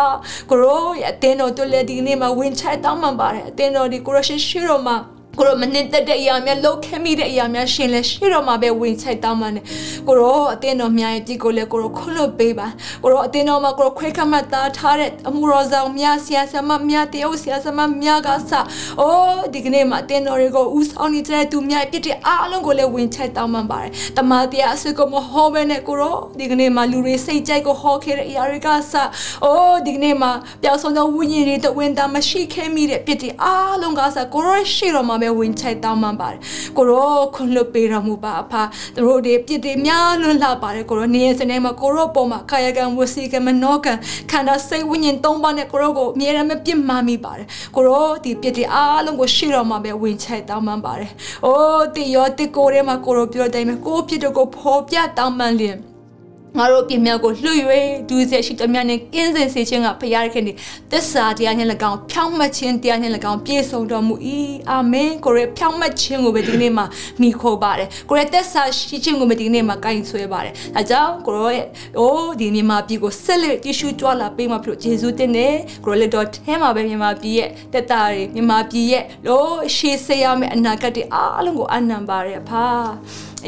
[0.50, 4.96] ကိုရောရဲ့အတင်းတော်တို့လည်းဒီနေ့မှာဝင်ချိုက်တောင်းပန်ပါတယ်အတင်းတော်ဒီကိုရရှိရှိတော်မှာ
[5.40, 9.64] ကိုရောမနစ်သက်တဲ့အရာများလှုပ်ခဲမိတဲ့အရာများရှင်လဲရှိတော့မှာပဲဝင်ချိုက်တောင်းမှနဲ့
[10.08, 12.68] ကိုရောအတင်းတော်များရဲ့ဒီကိုလဲကိုရောခွလွတ်ပေးပါ
[13.02, 18.52] ကိုရောအတင်းတော်မှာကိုရောခွဲခတ်မှတ်သားထားတဲ့အမှုတော်ဆောင်များဆရာဆရာမများတယောက်ဆရာဆရာမများကစ
[19.00, 28.94] အိုးဒီကနေ့မှာအတင်းတော်တွေကိုဦးဆောင်နေတဲ့သူများပြစ်တဲ့အားလုံးကိုလည်းဝင်ချိုက်တောင်းမှပါတယ်တမန်တရားအစစ်ကိုမဟောဘဲနဲ့ကိုရောဒီကနေ့မှာလူတွေစိတ်ကြိုက်ကိုဟောခဲ့တဲ့အရာတွေကစ
[29.44, 30.30] အိုးဒီကနေ့မှာ
[30.62, 36.40] ပျောက်ဆုံးသောဝိညာဉ်တွေတဝင်းသားမရှိခဲ့မိတဲ့ပြစ်တဲ့အားလုံးကစကိုရောရှိတော်မှာပဲဝင်ချိုက်တောင်းမှပါတယ်
[36.76, 38.52] ကိုရောခွန်လွတ်ပေးတော်မူပါအဖ
[38.94, 43.92] သူတို့တွေပြစ်တွေများလွန်းလာပါတယ်ကိုရောနေရစနေမှာကိုရောပေါ်မှာကာယကံဝစီကံမနောကံ
[44.30, 47.46] ခန္ဓာစိတ်ဝိညာဉ်သုံးပါးနဲ့ကိုရောကိုအမြဲတမ်းမပြစ်မှားမိပါတယ်
[47.76, 51.10] ကိုရောဒီပြစ်တွေအားလုံးကိုရှိတော်မှာပဲဝင်ချိုက်တောင်းမှပါတယ်
[51.44, 55.89] အိုးတီရောတီကိုရဲမှာကိုရောပြောတိုင်းမှာကိုပြစ်တို့ကိုဖော်ပြတောင်းမှလျင်
[56.58, 57.52] ငါတို့ပြင်မြောက်ကိုလွှ၍
[58.08, 60.52] ဒူးဆက်ရှိတမျှနဲ့ကင်းစင်စေခြင်းကဖရာခင်ဒီ
[60.90, 64.14] သစ္စာတရားနဲ့၎င်းဖြောင်းမှတ်ခြင်းတရားနဲ့၎င်းပြည့်စုံတော်မူ၏
[64.70, 66.84] အာမင်ကိုရဖြောင်းမှတ်ခြင်းကိုပဲဒီနေ့မှာ
[67.20, 71.66] မိခိုးပါတယ်ကိုရသစ္စာရှိခြင်းကိုပဲဒီနေ့မှာကိုင်ဆွဲပါတယ်ဒါကြောင့်ကိုရရဲ့
[71.98, 75.54] အိုးဒီမြန်မာပြည်ကိုဆက်လက်တ िश ူကြွလာပေးမှာဖြစ်လို့ယေရှုတင်တယ်
[75.84, 82.66] ကိုရလက်တော်ထဲမှာပဲမြန်မာပြည်ရဲ့တက်တာတွေမြန်မာပြည်ရဲ့လို့ရှေးဆက်ရမယ့်အနာဂတ်တွေအားလုံးကိုအနံပါတယ်ဖာ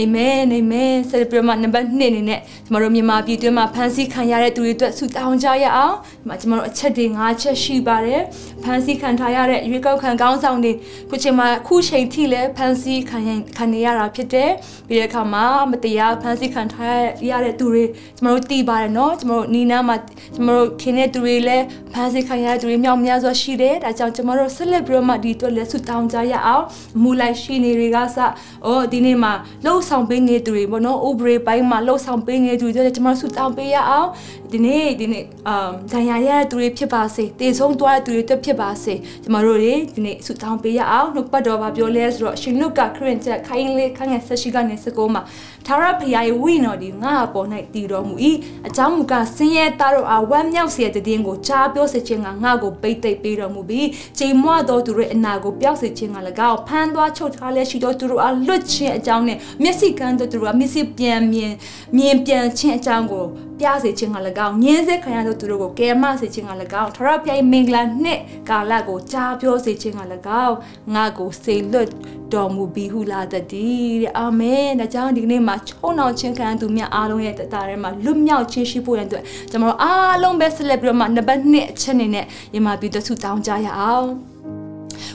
[0.00, 8.22] အာမင်အာမင်ဆက်ပြီးတော့မှနံပါတ်2အနေနဲ့ကျွန်တော်တို့မြန်မာပြည်တွင်းမှာဖန်ဆီးခံရတဲ့သူတွေအတွက်ဆုတောင်းကြရအောင်ဒီမှာကျွန်တော်တို့အချက်တွေ၅ချက်ရှိပါတယ်
[8.64, 10.72] ဖန်ဆီးခံထားရတဲ့ရွေးကောက်ခံကောင်းဆောင်တွေ
[11.10, 13.18] ခုချိန်မှာခုချိန်ထိလည်းဖန်ဆီးခံ
[13.56, 14.50] ခံနေရတာဖြစ်တယ်
[14.88, 16.98] ပြီးတဲ့အခါမှာမတရားဖန်ဆီးခံထား
[17.30, 17.84] ရတဲ့သူတွေ
[18.18, 19.96] ကျွန်တော်တို့တည်ပါတယ်နော်ကျွန်တော်တို့နီနာမှာ
[20.34, 26.64] ကျွန်တော်တို့ခင်တဲ့သူတွေလည်းဖန်ဆီးခံရတဲ့သူတွေမြောက်များစွာရှိတယ်ဒါကြောင့်ကျွန်တော်တို့ဆက်လက်ပြီးတော့မှဒီအတွက်လည်းဆုတောင်းကြရအောင်
[27.02, 28.18] မူလိုက်ရှိနေတွေကစ
[28.66, 29.32] အော်ဒီနေ့မှာ
[29.64, 34.08] လှုပ်ဆောင်ပေးနေသူတွေပေါ့နော်ဥပဒေပိုင်းမှာလှုပ်ဆောင်ပေးနေသူတွေကျွန်တော်ဆုတောင်းပေးရအောင်
[34.52, 45.22] ဒီနေ့ဒီနေ့အမ်ဒဏ်ရာရတဲ့သူတွေဖြစ်ပါစေတည်ဆုံးသွားတဲ့သူတွေတက်ဖြစ်ပါစေကျွန်တော်တို့တွေဒီနေ့ဆုတောင်းပေးရအောင်နှုတ်ပတ်တော်ဘာပြောလဲဆိုတော့ရှင်လုကခရစ်ချက်ခိုင်းလေးခန်းငယ်ဆက်ရှိကနေစကောမှာ
[45.66, 48.14] သာရဖျားရဲ့ဝိနော်ဒီငါအပေါ်၌တည်တော်မူ၏
[48.68, 56.16] အကြောင်းမူကားဆင်းရဲသားတို့အားဝမ်းမြောက်စေတဲ့တဲ့ကိုကြားပြောစေခြင်းကငါကိုပိတ်သိပ်ပေးတော်မူပြီးချိန်မွသောသူတို့အနာကိုပျောက်စေခြင်းက၎
[56.50, 61.52] င်းဖမ်းသွားချုပ်ထားလဲရှိသောသူတို့အားလွတ်ခြင်းအကြောင်းနဲ့မျက်စိကန်းသောသူတို့အားမျက်စိပြန်မြင်
[61.96, 63.24] မြင်ပြန်ခြင်းအကြောင်းကို
[63.60, 70.02] ပြစေခြင်းက၎င်းညင်းစေခံရသောသူတို့ကိုကယ်မစေခြင်းက၎င်းထရပြိုင်မင်္ဂလာနှစ်ကာလကိုကြားပြောစေခြင်းက၎
[70.46, 70.56] င်း
[70.94, 71.88] ငါကိုစေလွတ်
[72.32, 84.31] တော်မူပြီးဟုလာတည်းတဲ့အာမင်ဒါကြောင့်ဒီကနေ့မှာချုံအောင်ချင်းခံသူများအားလုံးရဲ့တတထဲမှာလွတ်မြောက်ခြင်းရှိဖို့ရန်အတွက်ကျွန်တော်အားလုံးပဲဆက်လက်ပြီးတော့မှနံပါတ်1အချက်အနေနဲ့ယမပြီးတော့ဆုတောင်းကြရအောင်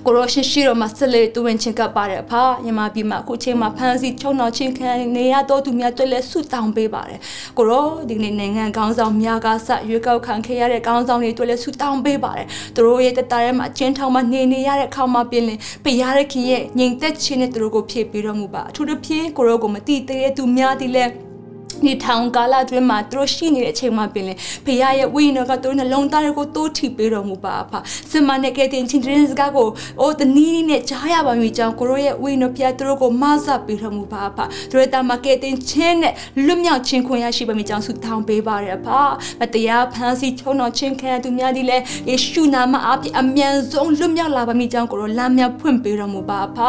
[0.06, 7.20] ကိုရောရှိရှိတော့မှဆက်လက်တူဝင်ချင်းကပါတယ်ဖာညီမပြီးမှအခုချိန်မှာဖန်စီချုံတော်ချင်းခံနေရတော့သူများတွေ့လဲဆုတောင်းပေးပါတယ်
[7.58, 21.27] ကိုရောဒီနေ့နိုင်ငံကောင်းဆောင်များကစရွေးကောက်ခံခဲ့ရတဲ့ကောင်းဆောင်တွေတွေ့လဲဆုတောင်းပေးပါတယ်သူတို့ရဲ့တတရဲမှာအချင်းထောင်မှာနေနေရတဲ့အခါမှာပြင်လင်ပြရတဲ့ခင်ရဲ့ငြိမ်သက်ခြင်းနဲ့သူတို့ကိုဖြည့်ပေးတော်မူပါအထူးသဖြင့်ကိုရောကိုမတိသေးတဲ့သူများဒီလဲ
[21.86, 24.34] ဒီထောင်ကာလအတွင်းမှာသူတို့ရှိနေတဲ့အချိန်မှာပင်လေ
[24.66, 27.74] ဖေရရဲ့ဝိညာဉ်တော်ကသူတို့နှလုံးသားတွေကိုတိုးထီပေးတော်မူပါအဖ
[28.12, 29.70] စမနဲ့ကဲတင်ချင်းတင်းစကားကို
[30.02, 36.14] အိုးတနည်းနဲ့ကြားရပါမည်ကြောင့်ကိုရောရဲ့ဝိညာဉ်ဖျားသူတို့ကိုမဆပ်ပေးတော်မူပါအဖသူတို့တာမကဲတင်ချင်းနဲ့
[36.46, 38.88] လွတ်မြောက်ခြင်းခွင့်ရရှိပါမည်ကြောင့်ဆုတောင်းပေးပါရအဖ
[39.40, 41.78] မတရားဖန်ဆီးချုံတော်ချင်းခံသူများဒီလေ
[42.10, 46.60] ယေရှုနာမအပြည့်အမြန်ဆုံးလွတ်မြောက်လာပါမည်ကြောင့်ကိုရောလမ်းမြောက်ဖွင့်ပေးတော်မူပါအဖ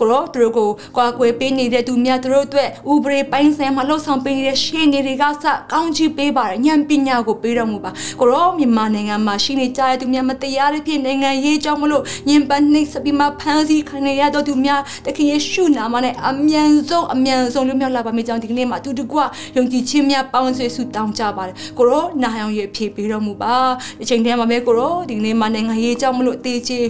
[0.00, 19.18] ကိုရောသူတို့ကိုကွာကွယ်ပေးနေတဲ့သူများသူတို့အတွက်ဥပဒေပိုင်းဆိုင်မှာလှုပ်ဆောင်ပေးနေတဲ့ရှေ့နေတွေကစကောင်းချီးပေးပါတယ်ဉာဏ်ပညာကိုပေးတော်မူပါကိုရောမြန်မာနိုင်ငံမှာရှိနေကြတဲ့သူများမတရားတဲ့ဖြစ်နိုင်ငံရေးကြောင့်မလို့ညင်ပနှိပ်စပြီးမှဖမ်းဆီးခံရတဲ့သူများတခင်ယေရှုနာမနဲ့အမြန်ဆုံးအမြန်ဆုံးလွတ်မြောက်လာပါမယ်ကြောင့်ဒီကနေ့မှာသူတကွ
[19.56, 23.56] ယုံကြည်ခြင်းများပေါင်းဆွေးဆုတောင်းကြပါတယ်ကိုရောနာယောင်ရဲ့ဖြည့်ပေးတော်မူပါ
[23.98, 26.80] ဒီချိန်တည်းမှာပဲကိုရောဒီကနေ့မှာနိုင်ငံရေးကြောင့်မလို့တေးချေ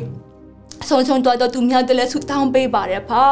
[0.88, 3.24] ဆုံးချုံတော်တော်သူများတလည်းဆူတောင်းပေးပါတယ်ဖာ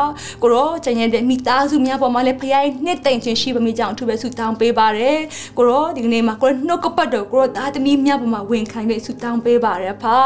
[0.43, 5.19] ကိုရောကျန်ရတဲ့မိသားစုများပေါ်မှာလည်းဖခင်နှစ်သိမ့်ခြင်းရှိပါမိကြောင်းအထူးပဲဆူတောင်းပေးပါတယ်
[5.59, 10.17] ကိုရောဒီကနေ့မှာကိုရောနှုတ်ကပတ်တော်ကိုရောသားသမီးများပေါ်မှာဝင်ခိုင်းပြီးဆူတောင်းပေးပါတယ်ဖာ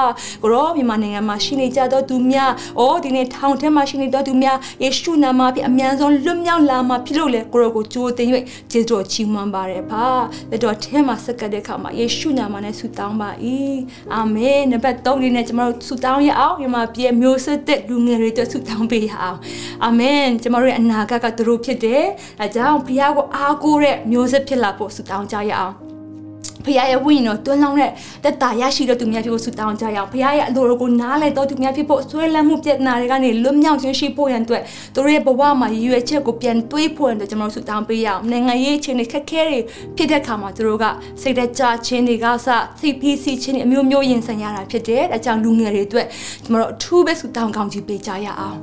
[0.43, 8.29] ကိုရောမြန်မာနိုင်ငံမှာရှိနေကြသောသူများအိုးဒီနေ့ထောင်ထဲမှာရှိနေသောသူများယေရှုနာမဖြင့်အမြန်ဆုံးလွတ်မြောက်လာမှာဖြစ်လို့လေကိုရောကိုကြိုးတင်၍
[8.71, 10.05] ကျေးဇူးတော်ချီးမွမ်းပါတယ်ဖာ
[10.51, 13.31] လက်တော်ထဲမှာစက္ကတဲ့အခါမှာယေရှုနာမနဲ့ဆူတောင်းပါ၏
[14.15, 19.39] အာမင်နံပါတ်3လေးနဲ့ကျွန်တော်တို့ဆူတောင်းရအောင်မြန်မာပြည်မျိုးဆက်တဲ့လူငယ်တွေအတွက်ဆုတောင်းပေးရအောင်
[19.85, 22.05] အာမင်ကျမတို့ရဲ့အနာဂတ်ကသူတို့ဖြစ်တယ်
[22.41, 25.92] အဲကြောင့်ဘုရားကိုအားကိုးတဲ့မျိုးဆက်ဖြစ်လာဖို့ဆုတောင်းကြရအောင်
[26.65, 27.91] ဖခင်ရဲ့ဝိညာဉ်တော်တွန်းလောင်းတဲ့
[28.25, 34.63] တက်တာရရှိတဲ့သူများဖြစ်ဖို့ဆုတောင်းကြရအောင်ဖခင်ရဲ့အလိုတော်ကိုနားလည်တော်သူများဖြစ်ဖို့ဆွဲလန်းမှုပြဿနာတွေကနေလွတ်မြောက်ခြင်းရှိဖို့ရန်အတွက်
[34.95, 39.59] သူတို့ရဲ့ဘဝမှာရည်ရွယ်ချက်ကိုပြန်တွေးဖို့ရန်အတွက်ကျွန်တော်တို့ဆုတောင်းပေးရအောင်နိုင်ငံရေးအခြေအနေခက်ခဲတွေ
[39.97, 40.85] ဖြစ်တဲ့အခါမှာသူတို့က
[41.23, 42.49] စိတ်တကြခြင်းတွေကစ
[42.81, 46.07] စိတ်ဖိစီးခြင်းတွေအမျိုးမျိုးရင်ဆိုင်ရတာဖြစ်တယ်အဲကြောင့်လူငယ်တွေအတွက်
[46.45, 48.59] ကျွန်တော်တို့အထူးပဲဆုတောင်းကောင်းချီးပေးကြရအောင်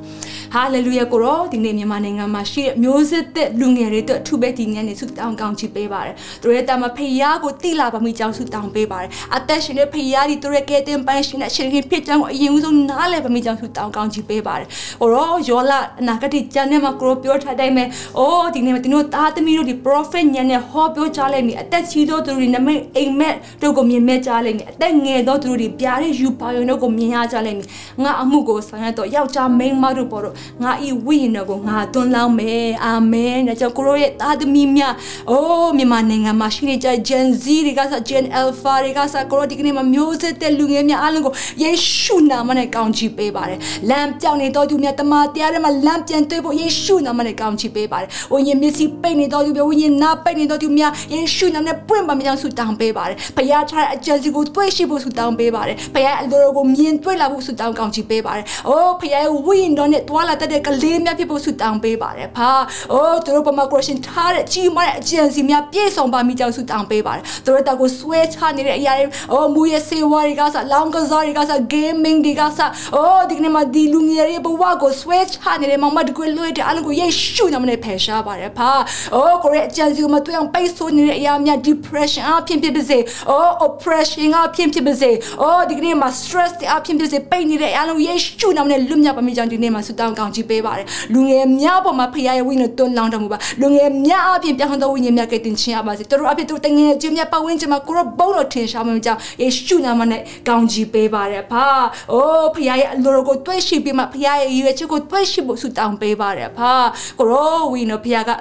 [0.53, 14.67] ဖဟာလေလုယာကိုရောဒီနေ့မြန်မာနိုင်ငံမှာရှိတဲ့မျိုးစစ်သက်လူငယ်တွေအတွက်အထူးပဲဒီညနေဆုတောင်းကောင်းချီးပေးပါတယ်သူတို့ရဲ့တာမဖယားကိုတိလာပါမိကြောင်းဆုတောင်းပေးပါတယ်အသက်ရှင်တဲ့ဖယားဒီသူတို့ရဲ့ကဲတင်ပန်းရှင်တဲ့ရှင်ခင်ဖြစ်ကြောင်းကိုအရင်ဦးဆုံးနားလည်ပါမိကြောင်းဆုတောင်းကောင်းချီးပေးပါတယ်
[14.99, 17.83] ဟိုရောယောလာအနာဂတ်ကျမ်းထဲမှာကိုရောပြောထားတိုင်းပဲ
[18.17, 27.65] အိုးဒီနေ့မှာဒီတို့သားသမီးတို့ဒီ prophet ညံနဲ့ဟောပြောကြလိုက်မိအသက်ကြီးသောသူတွေနမိတ်အိမ်မက်တို့ကိုမြင်မဲ့ကြလိုက်မိအသက်ငယ်သောသူတို့ဒီပြားတဲ့ယူပါယုံတို့ကိုမြင်ရကြလိုက်မိ
[28.03, 34.93] ငါအမှုကိုဆောင်ရတော့ယောက်ျားမိန်းမတို့ပေါ်တော့ငါဤဝိညာဉ်တော်ကိုငါသွန်းလောင်းမယ်အာမင်ဒါကြောင့်ကိုရောရဲ့သားသမီးများ
[35.31, 62.51] အိုးမြန်မာနိုင်ငံမှာရှိနေကြ Gen Z တွေကစ Gen Alpha တွေကစကိုရောဒီကနေ့မှာမျိုးဆက်တဲ့လူငယ်များအားလုံးကိုယေရှုနာမနဲ့ကောင်းချီးပေးပါတယ်လမ်းပြောင်းနေတော်သူများတမန်တရားထဲမှာလမ်းပြန်တွေ့ဖို့ယေရှုနာမနဲ့ကောင်းချီးပေးပါတယ်ဝိညာဉ်မျက်စိပိတ်နေတော်သူများဝိညာဉ်နာပိတ်နေတော်သူများယေရှုနာမနဲ့ပွင့်ပါမြောင်ဆုတောင်းပေးပါတယ်ဘုရားထားတဲ့အကြံစီကိုတွေ့ရှိဖို့ဆုတောင်းပေးပါတယ်ဘုရားအလိုတော်ကိုမြင်တွေ့လာဖို့ဆုတောင်းကောင်းချီးပေးပါတယ်အိုးဘုရားရဲ့ဝိညာဉ်တော်နဲ့တွာလာတတ်တဲ့ကလေးများဖြစ်ဖို့ဆုတောင်းပေးပါတယ်ဖာ
[62.93, 72.59] အိုးသူတို့ပမာကရရှင်ထားတဲ့ကြီးမားတဲ့အကြံစီများပြည့်စုံပါမိကြောင်းဆုတောင်းပေးပါတယ်သူတို့တောက်ကိုဆွဲချနေတဲ့အရာတွေအိုးမူရဲ့စေဝါတွေကစလောင်းကစားတွေကစ gaming တွေကစ
[72.95, 78.71] အိုးဒီကနေ့မှာဒီလူငယ်တွေဘဝကိုဆွဲချနေတဲ့မောင်မတကွေလွှဲတဲ့အလုံးကိုယေရှုနာမနဲ့ဖယ်ရှားပါတယ်ဖာ
[79.15, 101.65] အိုးကိုရဲ့အကြံစီကိုမတွေ့အောင်ပိတ်ဆို့နေတဲ့အရာများ depression အဖြစ်ဖြစ်ပါစေအိုး oppression အဖြစ်ဖြစ်ပါစေအိုးဒီကနေ့မှာ stress အဖြစ်ဖြစ်စေပိတ်နေတဲ့အလုံးယေရှုနာမနဲ့လွတ်မြောက်ပါမိကြောင်းဒီနေ့မှာဆုတောင်းကောင်းချီးပေးပါတယ်လူငယ်များပေါ်မှာဖခင်ရဲ့ဝိညာဉ်တွန်းလောင်းတော်မူပါလူငယ်များအပြင်ပြောင်းသောဝိညာဉ်များကတင်ခြင်းရပါစေတို့အဖြစ်တို့တငယ်ချင်းများပတ်ဝန်းကျင်မှာကိုရောဘုံတော်ထင်ရှားမှုကြောင့်ယေရှုနာမနဲ့ကောင်းချီးပေးပါတယ်ဖာ
[102.11, 106.71] အိုးဖခင်ရဲ့အလိုတော်ကိုတွေ့ရှိပြီးမှဖခင်ရဲ့ရည်ရွယ်ချက်ကိုတွေ့ရှိဖို့ဆုတောင်းပေးပါတယ်ဖာ
[107.19, 108.31] ကိုရောဝိညာဉ်ဖခင်က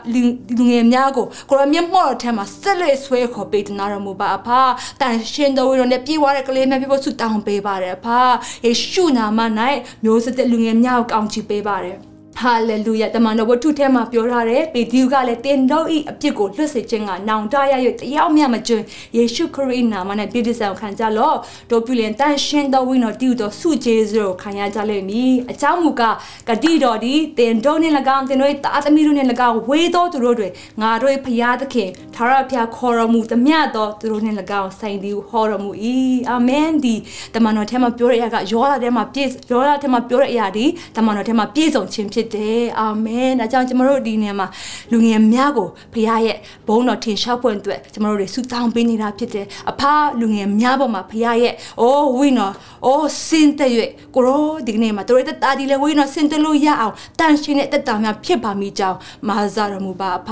[0.59, 4.61] လူငယ်များကိုကိုရောမျက်မှောက်တော်ထဲမှာဆက်လက်ဆွဲခေါ်ပေးတနာတော်မူပါဖာ
[5.01, 8.21] တန်ရှင်တော်ဝိညာဉ်နဲ့ပြေးွားတဲ့ကလေးများဖြစ်ဖို့ဆုတောင်းပေးပါတယ်ဖာ
[8.65, 9.41] ယေရှုနာမ၌
[10.05, 12.08] မျိုးစတဲ့လူငယ်များကိုကောင်းချီးပေးပါတယ်
[12.41, 18.85] ဟာလေလုယတမန်တော်ဝတ္ထုထဲမှာပြောထားတယ်ပေတရုကလည်းတင်တို့ဤအပြစ်ကိုလွတ်စေခြင်းကနောင်တရရတယောက်မျှမကျွန်း
[19.17, 21.37] ယေရှုခရစ်နာမနဲ့ပြည်တဆောင်ခံကြလော့
[21.71, 26.17] တို့ပြုလင်တန်ရှင်းသောဝိညာဉ်တည်သောစုကျေးဇူးကိုခံရကြလိမ့်မည်အကြောင်းမူကား
[26.49, 30.49] ဂတိတော်ဒီတင်တို့နှင့်၎င်းတင်တို့တာသမီတို့နှင့်၎င်းဝေသောသူတို့တွေ
[30.81, 35.71] ငါတို့ဖရာသခင်သာရဖျားခေါ်တော်မူသမျှသောသူတို့နှင့်၎င်းဆိုင်သည်ဟောတော်မူ၏
[36.31, 36.95] အာမင်ဒီ
[37.35, 40.65] တမန်တော်ထဲမှာပြောတဲ့အရာကယောလာထဲမှာပြည့်ယောလာထဲမှာပြောတဲ့အရာဒီ
[40.97, 44.47] တမန်တော်ထဲမှာပြည့်စုံခြင်းဖြစ်တယ်အာမင်ဒါကြောင့်ကျွန်တော်တို့ဒီနေရာမှာ
[44.93, 46.37] လူငယ်များကိုဖခင်ရဲ့
[46.67, 49.83] ဘုန်းတော်ထင်ရှားဖွင့်အတွက်ကျွန်တော်တို့တွေဆုတောင်းပေးနေတာဖြစ်တယ်အဖ
[50.21, 52.55] လူငယ်များပေါ်မှာဖခင်ရဲ့အိုးဝိနော်
[52.87, 53.71] အိုးစင်တဲ့၍
[54.15, 60.31] ကိုရောဒီနေ့မှာတို့ရဲ့တာဒီလေဝိနော်စင်တလို့ရအောင်တန်ရှင်တဲ့တက်တာများဖြစ်ပါမိကြောင်းမာဇာတော်မူပါအဖ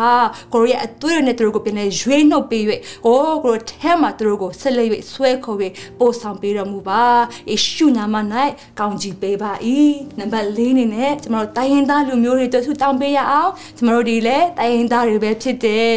[0.55, 2.63] ကိုရောရဲ့အသွေးနဲ့တို့ကိုပြန်လဲရွေးနှုတ်ပေး၍
[3.07, 5.59] အိုးကိုရောထဲမှာတို့ကိုဆက်လက်၍ဆွဲခေါ်၍
[5.99, 7.05] ပို့ဆောင်ပေးတော်မူပါ
[7.51, 8.17] ယေရှုနာမ၌
[8.81, 9.53] ကောင်းချီးပေးပါ၏
[10.19, 15.91] နံပါတ်၄အနေနဲ့ကျွန်တော်တိုင်းရင်းသားလူမျိုးတွေတို့ဆုတောင်းပေးရအောင်ကျွန်တော်တို့ဒီလည်းတိုင်းရင်းသားတွေပဲဖြစ်တယ်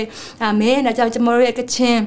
[0.43, 1.97] အာမင်ဒါကြောင့်ကျွန်တော်တို့ရဲ့ကချင်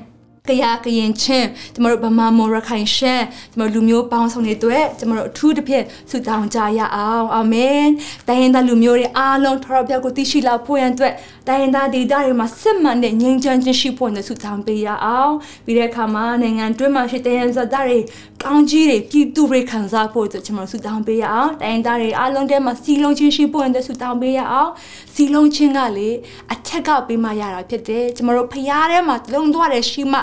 [0.50, 7.84] ကရကရင်ချင်းကျမတို့ဗမာမောရခိုင်ရှမ်းကျမတို့လူမျိုးပေါင်းစုံတွေအတွက်ကျမတို့အထူးတစ်ဖြစ်ဆုတောင်းကြရအောင်အာမင်
[8.28, 11.12] တိုင်းရင်းသားလူမျိုးတွေအားလုံးထရပြောက်ကိုသိရှိလောက်ဖို့ရန်အတွက်
[11.48, 17.98] တိုင်းရင်းသားဒေသတွေမှာစစ်မှန်တဲ့ငြိမ်းချမ်းခြင်းရှိဖို့နဲ့ဆုတောင်းပေးရအောင်ပြီးတဲ့အခါမှာနိုင်ငံတွင်းမှာရှိတဲ့ရန်စသားတွေ
[18.42, 24.70] ကောင်းကြီးတွေပြည်သူတွေခံစားဖို့အတွက်ကျမတို့ဆုတောင်းပေးရအောင်တိုင်းရင်းသားတွေအားလုံးထဲမှာစီလုံးချင်းရှိဖို့နဲ့ဆုတောင်းပေးရအောင်
[25.14, 26.10] စီလုံးချင်းကလေ
[26.52, 30.20] အထက်ကပေးမှရတာဖြစ်တယ်ကျမတို့ဖျားထဲမှာလုံသွားတယ်ရှိမှ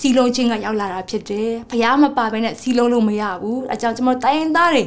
[0.00, 4.82] စီလုံးချင်းကရောက်လာတာဖြစ်တယ်။ဖះမပါဘဲနဲ့စီလုံးလို့မရဘူး။အဲကြောင့်ကျွန်တော်တိုင်းရင်းသားတွေ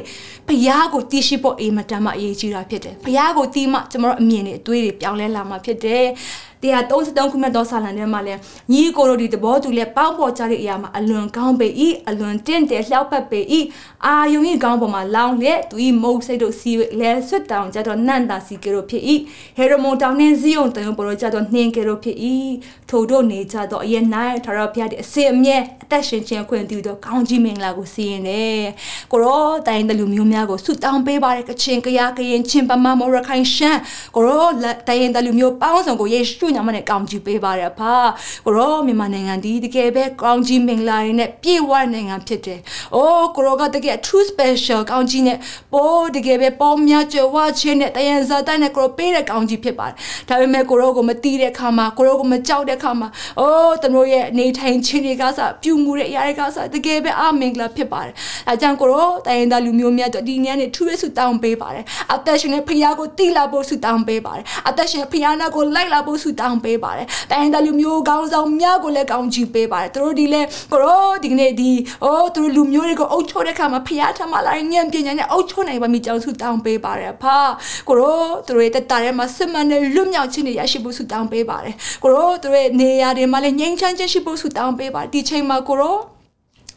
[0.48, 6.04] ဖះကိုတီးရှိဖို့အေးမတမ်းမှအရေးကြီးတာဖြစ်တယ်။ဖះကိုတီးမှကျွန်တော်အမြင်တွေအတွေးတွေပြောင်းလဲလာမှာဖြစ်တယ်။
[6.62, 8.40] 133ခုမြောက်သောစာလံထဲမှာလည်း
[8.72, 11.68] ညီကိုတို့ဒီသဘောတူလဲပေါင်းပေါ်ကြတဲ့အရာမှာအလွန်ကောင်းပေ၏
[12.08, 13.40] အလွန်တင့်တယ်လျှောက်ပတ်ပေ၏
[14.06, 19.02] အာယုံ၏ကောင်းပေါ်မှာလောင်းလျက်သူ၏မုတ်စိတ်တို့စီလဲဆွတ်တောင်ကြတော့နန့်တာစီကေတို့ဖြစ်၏
[19.56, 22.16] ဟေရမုန်တောင်နှင်းစည်းုံတန်ပေါ်တော့ကြတော့နှင်းကေတို့ဖြစ်၏
[22.90, 28.62] ထိုတို့နေကြတော့အရဲ့နိုင်ထရဖျားတဲ့အစင်အမြဲအသက်ရှင်ခြင်းခွင့်ပြုတော့ကောင်းကြီးမင်္ဂလာကိုစီရင်တယ်
[29.12, 33.80] ကိုရောတိုင်းတလူမျိုးများကိုဆုတောင်းပေးပါတဲ့ကချင်ကရကရင်ချင်းပမမောရခိုင်ရှမ်း
[34.16, 34.46] ကိုရော
[34.88, 37.94] တိုင်းတလူမျိုးပေါင်းစုံကိုယေရှုညမနဲ့ကောင်းကြီးပေးပါရဖာ
[38.46, 42.60] ကိုရောမြန်မာနိုင်ငံဒီတကယ်ပဲကောင်းကြီးမင်္ဂလာတွေနဲ့ပြည့်ဝတဲ့နိုင်ငံဖြစ်တယ်
[42.94, 45.38] အိုးကိုရောကတကယ် true special ကောင်းကြီးနဲ့
[45.72, 49.96] ပိုးတကယ်ပဲပေါင်းများကြွားခြင်းနဲ့တယံဇာတိုင်းနဲ့ကိုရောပေးတဲ့ကောင်းကြီးဖြစ်ပါတယ်
[50.28, 53.08] ဒါပေမဲ့ကိုရောကိုမတီးတဲ့ခါမှာကိုရောကိုမကြောက်တဲ့ခါမှာ
[53.40, 58.14] အိုးတမျိုးရဲ့နေထိုင်ခြင်းတွေကစပြုမှုတဲ့အရာတွေကစတကယ်ပဲအမင်္ဂလာဖြစ်ပါတယ်
[58.48, 61.84] အဲကြောင့်ကိုရောတိုင်းသားလူမျိုးများတို့ဒီနေ့နဲ့ထူးရဆုတောင်းပေးပါတယ်
[62.14, 71.70] အသက်ရှင်တဲ့ဖခင်ကိုတီးလာဖို့ဆုတောင်းပေးပါတယ်အသက်ရှင်ဖခင်နာကိုလိုက်လာဖို့ဆုတောင်းပေးပါတယ်တိုင်းတဲ့လူမျိုးကောင်းဆောင်များကိုလည်းကောင်းချီးပေးပါတယ်သူတို့ဒီလဲကိုရောဒီနေ့ဒီ
[72.04, 77.38] အိုးသူတို့လူမျိုးတွေကိုအုပ်ချုပ်တဲ့ခါမှာဖျားထမလာညံ့ပညာနဲ့အုပ်ချုပ်နိုင်ပါမိကြောင်းဆုတောင်းပေးပါတယ်ဖာ
[77.88, 86.17] ကိုရောသူတို့ရဲ့တက်တာထဲမှာစစ်မှန်တဲ့လွတ်မြောက်ခြင်းတွေရရှိဖို့ဆုတောင်းပေးပါတယ်ကိုရောသူတို့ရဲ့နေရာတွေမှာလည်းငြိမ်းချမ်းခြင်းရှိဖို့ဆုတောင်းပေးပါတယ်ဒီချိန်မှာကိုရော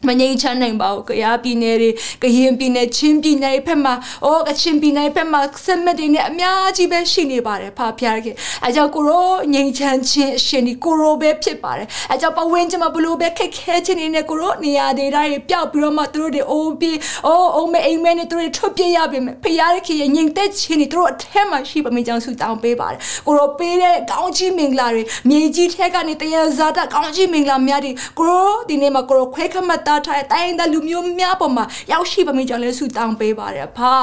[0.08, 1.90] မငြိမ်းချမ်းနိုင်ပါဘူး။ကြားပြည်နယ်တွေ
[2.22, 8.34] ကရင်ပြည်နယ်ချင်းပြည်နယ်ဖက်မှာအော်ကချင်ပြည်နယ်ဖက်မှာစက်မတွေနဲ့အများကြီးပဲရှိနေပါတယ်ဖာဖျားခင်။
[8.64, 33.94] အဲကြောင့်ကိုရောငြိမ်းချမ်းခြင်းအရှင်ဒီကိုရောပဲဖြစ်ပါတယ်။အဲကြောင့်ပဝင်းချင်မှာဘလို့ပဲခက်ခဲခြင်းတွေနဲ့ကိုရောနေရာဒေသတွေပျောက်ပြီးတော့မှသူတို့တွေအိုးပြီးအိုးအိုးမဲအိမ်မဲနဲ့သူတို့ထွက်ပြေးရပြီမယ်။ဖျားခင်ရဲ့ငြိမ်သက်ခြင်းတွေသူတို့အထက်မှာရှိပါမင်းကြောင့်ဆုတောင်းပေးပါတယ်။ကိုရောပေးတဲ့ကောင်းချီးမင်္ဂလာတွေမြေကြီးထက်ကနေတရဇာတကောင်းချီးမင်္ဂလာများတွေကိုရောဒီနေ့မှာကိုရောခွဲခတ်မှတ်သားထားတဲ့တိုင်းတဲ့လူမျိုးများပေါ်မှာရောက်ရှိပါမိကြောင့်လည်းဆုတောင်းပေးပါတယ်ဖာ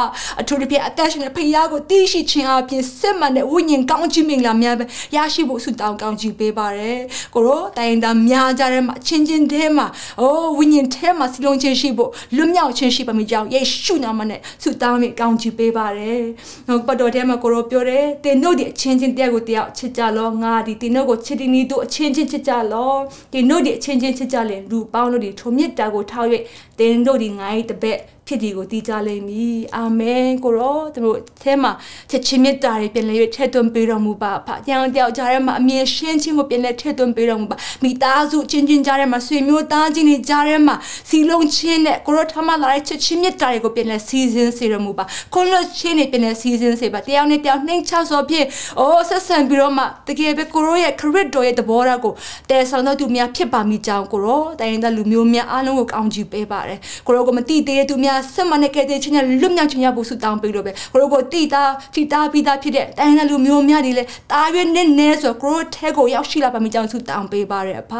[0.42, 7.00] အထူးသဖြင့်အသက်ရှင်တဲ့ဖခင်ကိုတည်ရှိခြင်းအပြင်စစ်မှန်တဲ့ဝိညာဉ်ကောင်းခြင်းမင်္ဂလာများပဲရရှိဖို့ဆုတောင်းကောင်းချီးပေးပါတယ်
[7.34, 9.88] ကိုရောတိုင်းသားများကြတဲ့မှာချင်းချင်းထဲမှာ
[10.22, 16.22] အိုးဝိညာဉ်ထဲမှာစီလုံးခြင်းရှိဖို့လွတ်မြောက်ခြင်းရှိပါမိကြောင်းယေရှုနာမနဲ့ဆုတောင်းပြီးကောင်းချီးပေးပါတယ်
[16.68, 22.94] ဟုတ်ပတ်တော်ထဲမှာကိုရောပြောတယ်တင်တို့ဒီအချင်းချင်းတရားကိုတရားချစ်ကြလောငါဒီတင်တို့ကိုချစ်တီနီတို့အချင်းချင်းချစ်ကြလော
[23.34, 26.30] တင်တို့ဒီအချင်းချင်းချစ်ကြလေလူပေါင်းတို့ဒီထုံမြစ်တာကိုထောက်၍
[26.80, 31.72] သင်တို့ဒီငါ့တပည့် ဖြစ်ဒီကိုတည်ကြလိမ့်မည်အာမင်ကိုရောသူတို့အဲမှာ
[32.10, 40.76] ချက်ချင်းမြတ်တာတွေပြန်လဲထည့်သွင်းပေးတော်မူပါဖတရားတရားကြားထဲမှာအမြင်ရှင်းခြင်းကိုပြန်လဲထည့်သွင်းပေးတော်မူပါမိသားစုချင်းချင်းကြားထဲမှာဆွေမျိုးသားချင်းတွေကြားထဲမှာ
[41.10, 48.48] စီလုံးချင်းနဲ့ကိုရောထမလာတဲ့ချက်ချင်းမြတ်တာတွေကိုပြန်လဲစီစဉ်စေတော်မူပါခွန်လွတ်ချင်းတွေပြန်လဲစီစဉ်စေပါတရားနဲ့တရားနှိမ့်ချဆိုဖြင့်
[48.80, 52.14] အိုးဆက်ဆံပြီးတော့မှတကယ်ပဲကိုရောရဲ့ခရစ်တော်ရဲ့တဘောထားကို
[52.50, 67.94] တဲဆောင်တော်သူများဖြစ်ပါမိကြောင်းကိုရောတိုင်းသားလူမျိုးများအားလုံးကိုကောင်းချီးပေးပါတယ်ကိုရောကိုမတိသေးတဲ့သူများဆက်မနဲ့ကဲတဲ့ချင်းနဲ့လွတ်မြောက်ခြင်းရဖို့ဆုတောင်းပေးလို့ပဲကိုရောကိုတိတာထိတာပြီးသားဖြစ်တဲ့တိုင်းသားလူမျိုးများတွေလည်းတာရွေးနဲ့နဲဆိုကိုရောထဲကိုရောက်ရှိလာပါမိကြောင်းဆုတောင်းပေးပါရအဖ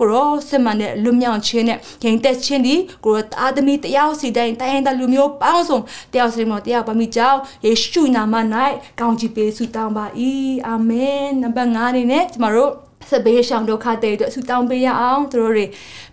[0.00, 2.74] ကိုရောဆက်မနဲ့လွတ်မြောက်ခြင်းနဲ့ဂိမ်သက်ခြင်းဒီ
[3.04, 5.78] ကိုရောသားသမီးတယောက်စီတိုင်းတိုင်းသားလူမျိုးပေါင်းစုံ
[6.12, 8.34] တယောက်စီမတယောက်ပါမိကြောင်းယေရှုနာမ၌
[9.00, 10.06] ကောင်းချီးပေးဆုတောင်းပါ၏
[10.68, 12.72] အာမင်နံပါတ်5အနေနဲ့ကျမတို့
[13.10, 15.66] စဘေးရှောင်ဒုက္ခတဲ့အတွက်ဆုတောင်းပေးရအောင်သူတို့တွေ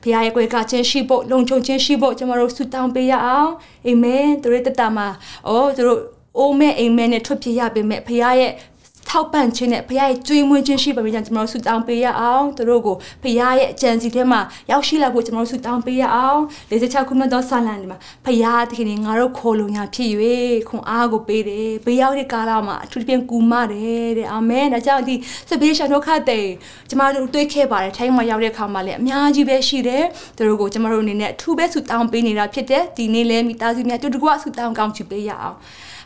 [0.04, 3.52] ဘုရားရဲ့ကိုယ်ကချင်းရှိဖို့လုံခြုံခြင်းရှိဖို့ကျွန်တော်တို့ဆုတောင်းပေးရအောင်
[3.88, 5.08] အာမင်သူတို့တတမှာ
[5.48, 6.02] အော်သူတို့
[6.38, 8.52] အိုးမဲ့အိမ်မဲ့နဲ့ထွက်ပြေးရပေမဲ့ဘုရားရဲ့
[9.14, 20.10] ထောက်ပံ့ခြင်းနဲ့ဖခင်ရဲ့ကြွေးမွေးခြင်းရှိပါမယ်ကျွန်တော်တို့ဆုတောင်းပေးရအောင်သူတို့ကိုဖခင်ရဲ့အကြံစီထဲမှာရောက်ရှိလာဖို့ကျွန်တော်တို့ဆုတောင်းပေးရအောင်46ခုမြောက်သောဆာလံဒီမှာဖခင်တခင်ငါတို့ခေါ်လုံရဖြစ်၍
[20.70, 25.16] ခွန်အားကိုပေးတယ်ဘေးရောက်တဲ့ကာလမှာအထူးသဖြင့်ကူမတယ်တဲ့အာမင်ဒါကြောင့်ဒီ
[25.50, 26.48] စပေးရှန်တို့ခတ်တဲ့
[26.90, 30.04] ကျွန်တော်တို့တွေးခဲ့ပါတယ်ထိုင်းမှာရောက်တဲ့အခါမှာလည်းအများကြီးပဲရှိတယ်
[30.38, 35.58] သူတို့ကိုကျွန်တော်တို့အနေနဲ့အထူးပဲဆုတောင်းပေးနေတာဖြစ်တယ်ဒီနေ့လည်းမိသားစုများတူတူကဆုတောင်းကောင်းချီးပေးရအောင်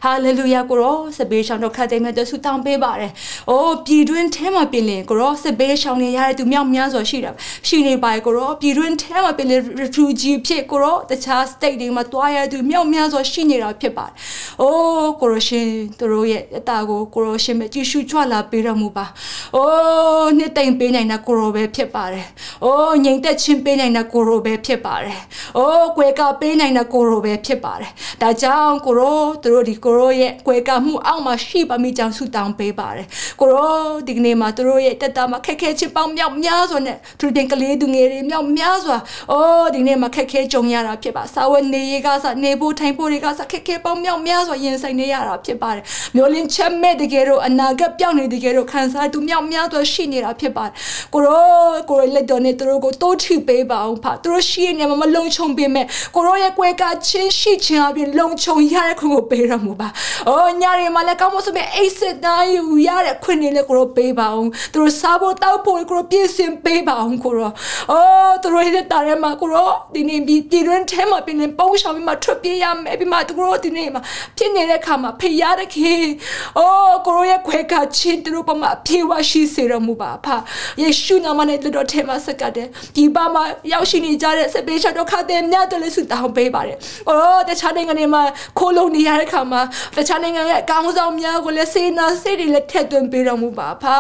[0.06, 3.12] ဟာလေလုယာကိုရောစပေးရှောင်းတို့ခတ်တဲ့မြတ်ဆုတောင်းပေးပါတယ်။
[3.50, 7.32] အိုးပြည်တွင်းထဲမှာပြင်လင်ကိုရောစပေးရှောင်းနေရတဲ့သူမြောက်များစွာရှိတာ
[7.68, 14.14] ရှိနေပါကိုရောပြည်တွင်းထဲမှာပြင်လင် refugee ဖြစ်ကိုရောတခြား state တွေမှာတွားရတဲ့သူမြောက်များစွာရှိနေတာဖြစ်ပါတယ်။
[14.62, 15.68] အိုးကိုရောရှင်
[16.00, 19.06] သူတို့ရဲ့အတာကိုကိုရောရှင်ပဲကြည့်ရှုကြွလာပေးတော်မူပါ။
[19.56, 22.26] အိုးနှစ်သိမ့်ပေးနိုင်တာကိုရောပဲဖြစ်ပါတယ်။
[22.64, 25.18] အိုးငြိမ်သက်ခြင်းပေးနိုင်တာကိုရောပဲဖြစ်ပါတယ်။
[25.58, 27.92] အိုးကွယ်ကပေးနိုင်တာကိုရောပဲဖြစ်ပါတယ်။
[28.22, 33.08] ဒါကြောင့်ကိုရောသူတို့ဒီကိုရောရဲ့ကွယ်ကမှုအောက်မှာရှိပါမိကြောင်းဆုတောင်းပေးပါတယ်
[33.40, 33.74] ကိုရော
[34.08, 38.98] ဒီကနေ့မှာသူတို့ရဲ့တက်တာမှာခက်ခဲချစ်ပေါင်းမြောက်များစွာနဲ့သူတင်ကလေးသူငယ်တွေမြောက်များစွာ
[39.32, 45.84] အိုးဒီနေ့မှာခက်ခဲကြုံရတာဖြစ်ပါစာဝတ်နေရေးကစနေဖို့ထိုင်ဖို့တွေကစခက်ခဲပေါင်းမြောက်များစွာရင်ဆိုင်နေရတာဖြစ်ပါတယ်
[46.16, 50.74] မျိုးလင်းချက်မဲ့တကယ်တော့အနာဂတ်ပြောင်းနေတကယ်တော့ခံစားသူမြောက်များစွာရှိနေတာဖြစ်ပါတယ်
[51.14, 59.85] ကိုရောကိုရောလက်တော်နဲ့သူတို့ကိုတိုးထိပေးပါအောင်ဖသူတို့ရှိနေမှာမလုံခြုံပေးမဲ့ကိုရောရဲ့ကွယ်ကချင်းရှိချင်းအပြင်လုံခြုံရတဲ့ခွင့်ကိုပေးရမှာပါ။
[60.30, 67.52] အော်ညရီမှာလည်းကောင်းမဆိုမဲ့အိတ်စစ်သားယူရတဲ့ခွင့်နေလည်းကိုရောပေးပါအောင်။သူတို့စားဖို့တောက်ဖို့ကိုရောပြင်ဆင်ပေးပါအောင်ကိုရော။
[67.92, 74.02] အော်သူတို့ရဲ့တားရဲမှာကိုရောဒီနေ့ဒီပြည်တွင်းထဲမှာပြင်နေပုံရှောင်ပြီးမှထွက်ပြေးရမယ်ပြီးမှသူတို့ဒီနေ့မှာ
[74.38, 75.94] ဖြစ်နေတဲ့ခါမှာဖေရတဲ့ခေ။
[76.60, 80.28] အော်ကိုရောရဲ့ခွဲကချင်းသူတို့ပမာပြေဝရှိစေရမှုပါဖ။
[80.82, 86.78] ယေရှုနာမနဲ့လူတော်ထဲမှာစကတဲ့ဒီပါမှာရောက်ရှိနေကြတဲ့စပေးချက်တော့ခတဲ့မြတ်တယ်လို့ဆုတောင်းပေးပါတယ်။
[87.10, 88.24] အော်တခြားနိုင်ငံတွေမှာ
[88.60, 89.62] ခိုးလုံနေရတဲ့ခါမှာ
[89.96, 93.98] တခြားနိုင်ငံရဲ့အကောင်းဆောင်များကိုလည်းစေနာစိတ်တွေလည်းထက်သွင်းပေးတော်မူပါဖာ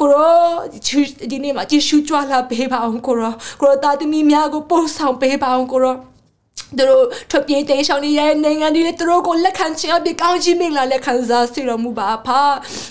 [0.00, 0.38] ကိုရော
[1.30, 5.96] ဒီနေ့မှာကြည့်ရှုကြွလာပေးပါအောင်ကိုရောကိုရောတာသမီများကိုပို့ဆောင်ပေးပါအောင်ကိုရော
[6.78, 12.40] သူတို့ထွက်ပြေးတိမ်းရှောင်နေတဲ့နိုင်ငံတွေလည်းသူတို့ကိုလက်ခံခြင်းအဖြစ်ကောင်းချီးမင်္ဂလာလက်ခံစားစေတော်မူပါဖာ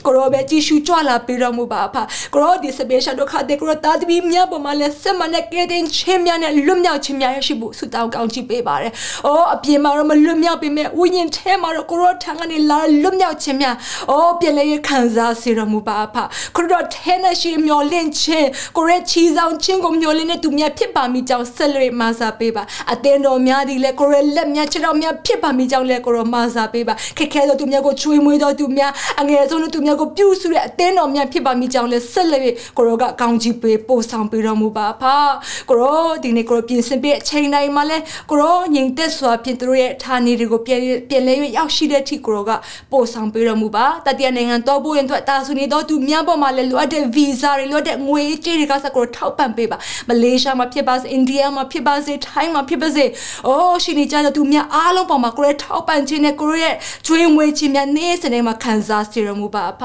[0.05, 2.01] ကိုရောပဲကြည်ရှုကြွလာပေးတော်မူပါဖာ
[2.34, 8.91] ကိုရောဒီစပယ်ရှယ်ဒုက္ခတဲ့ကိုရောတာသမီမြတ်ပေါ်မှာလည်းစက်မနဲ့ကဲတင်ချင်းများနဲ့လွတ်မြောက်ခြင်းများရရှိဖို့ဆုတောင်းကောင်းချီးပေးပါတယ်။
[9.25, 13.75] အော်အပြင်မှာတော့မလွတ်မြောက်ပေမဲ့ဝိညာဉ်ထဲမှာတော့ကိုရောထံကနေလာလွတ်မြောက်ခြင်းများ
[14.12, 16.23] အော်ပြန်လဲခံစားစေတော်မူပါဖာ
[16.55, 28.91] ကိုရောထဲနဲ့ရှိမျောလင့်ခြင်းကိုရဲချီဆောင်ခြင်းကိုမျောလင့်တဲ့သူများဖြစ်ပါမိကြောင်းဆက်လက်မဆာပေးပါအသင်တော်များဒီလဲကိုရဲလက်မြတ်ခြေတော်များဖြစ်ပါမိကြောင်းလဲကိုရောမဆာပေးပါခက်ခဲသောသူများကိုချွေးမွေးသောသူများ
[29.22, 32.41] အငယ်ဆုံးသောသူများကိုပြုစုတဲ့အသင်တော်များဖြစ်ပါမိကြောင်းလဲဆက်လက်
[32.78, 35.15] ကိုရောကကောင်းချီးပေးပို့ဆောင်ပေးတော်မူပါဖာ
[35.69, 37.98] ကိုရောဒီနေ့ကိုရောပြင်ဆင်ပေးအချိန်တိုင်းမှာလဲ
[38.30, 42.52] ကိုရောငြိမ်သက်စွာဖြင့်သူတို့ရဲ့ဌာနေတွေကိုပြန်ပြန်လဲရောက်ရှိတဲ့အထိကိုရောက
[42.91, 49.78] ပို့ဆောင်ပေးတော်မူပါတတိယနိုင်ငံတော်ဖို့ရင်အတွက်တာဆုနေသောသူများပေါ်မှာလဲလိုအပ်တဲ့ဗီဇာတွေလိုအပ်တဲ့ငွေကြေးတွေကစကိုထောက်ပံ့ပေးပါ
[50.10, 53.06] မလေးရှားမှာဖြစ်ပါစေအိန္ဒိယမှာဖြစ်ပါစေထိုင်းမှာဖြစ်ပါစေ
[53.47, 56.71] အိုးရှင်နေကြတဲ့သူများအားလုံးပေါ်မှာကိုရဲထောက်ပံ့ခြင်းနဲ့ကိုရဲ
[57.06, 59.84] ကျွေးမွေးခြင်းများနေ့စဉ်တိုင်းမှာခံစားစေရမှုပါအဖ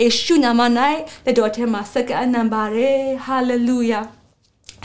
[0.00, 0.60] ယေရှုနာမ၌
[1.24, 4.00] လက်တော်ထဲမှာစက္ကအနံပါတယ်ဟာလေလုယာ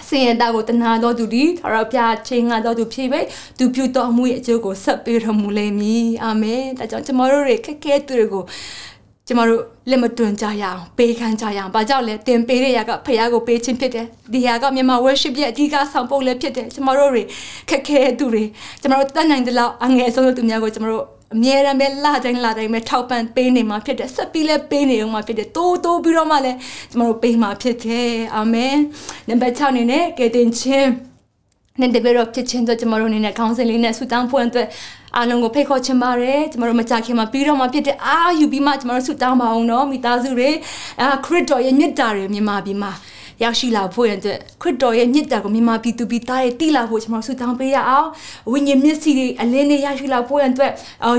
[0.10, 3.22] စင်ရတာကိုတနာတော်သူဒီထာဝရဘုရားချိန်ငါတော်သူဖြစ်ပေ
[3.58, 8.44] သူပြုတော်မူရဲ့အကျိုးကိုဆက်ပေးတော်မူလိမ့်မည်အာမင်ဒါကြောင့်ကျွန်တော်တို့တွေခက်ခဲသူတွေကို
[9.28, 17.24] ကျမတို့လက်မတွန်ကြရအောင်ပေးခံကြရအောင်။ဘာကြောင့်လဲတင်ပေးတဲ့ຢာကဖခင်ကိုပေးခြင်းဖြစ်တယ်။ဒီຢာကမြန်မာ worship ရဲ့အဓိကဆောင်ပုတ်လည်းဖြစ်တယ်။ကျမတို့တွေ
[17.70, 18.44] ခက်ခဲသူတွေ
[18.82, 26.58] ကျမတို့တတ်နိုင်တဲ့လောက်အငယ်ဆုံးသူများကိုကျမတို့အမြဲတမ်းပဲလာတိုင်းလာတိုင်းပဲထောက်ပံ့ပေးနေမှာဖြစ်တယ်ဆက်ပြီးလဲပေးနေအောင်မှာဖြစ်တယ်တိုးတိုးပြီးတော့မှလည်း
[26.92, 28.76] ကျမတို့ပေးမှာဖြစ်တယ်အာမင်
[29.30, 30.90] နံပါတ်6အနေနဲ့ကဲတင်ချင်း
[31.80, 34.68] နဲ့တပည့်တော်ဖြစ်ချင်းတော့ကျမတို့အနေနဲ့ခေါင်းစဉ်လေးနဲ့ဆူတောင်းဖွင့်အတွက်
[35.16, 40.50] အားလုံးကိုဖိတ်ခေါ်ချင်ပါတယ်ကျမတို့မကြခင်မှာပြီးတော့မှဖြစ်တဲ့အာယူပြီးမှကျမတို့ဆူတောင်းပါအောင်နော်မိသားစုတွေ
[41.02, 42.92] အာခရစ်တော်ရဲ့မြတ်တာတွေမြန်မာပြည်မှာ
[43.44, 48.08] ရောက်ရှိလာဖို့ရတဲ့ခရစ်တော်ရဲ့မြစ်တာကိုမြန်မာပြည်သူပြည်သားတွေသိလာဖို့ကျွန်တော်ဆုတောင်းပေးရအောင်
[48.52, 50.72] ဝိညာဉ်မျက်စိတွေအလင်းတွေရရှိလာဖို့ရတဲ့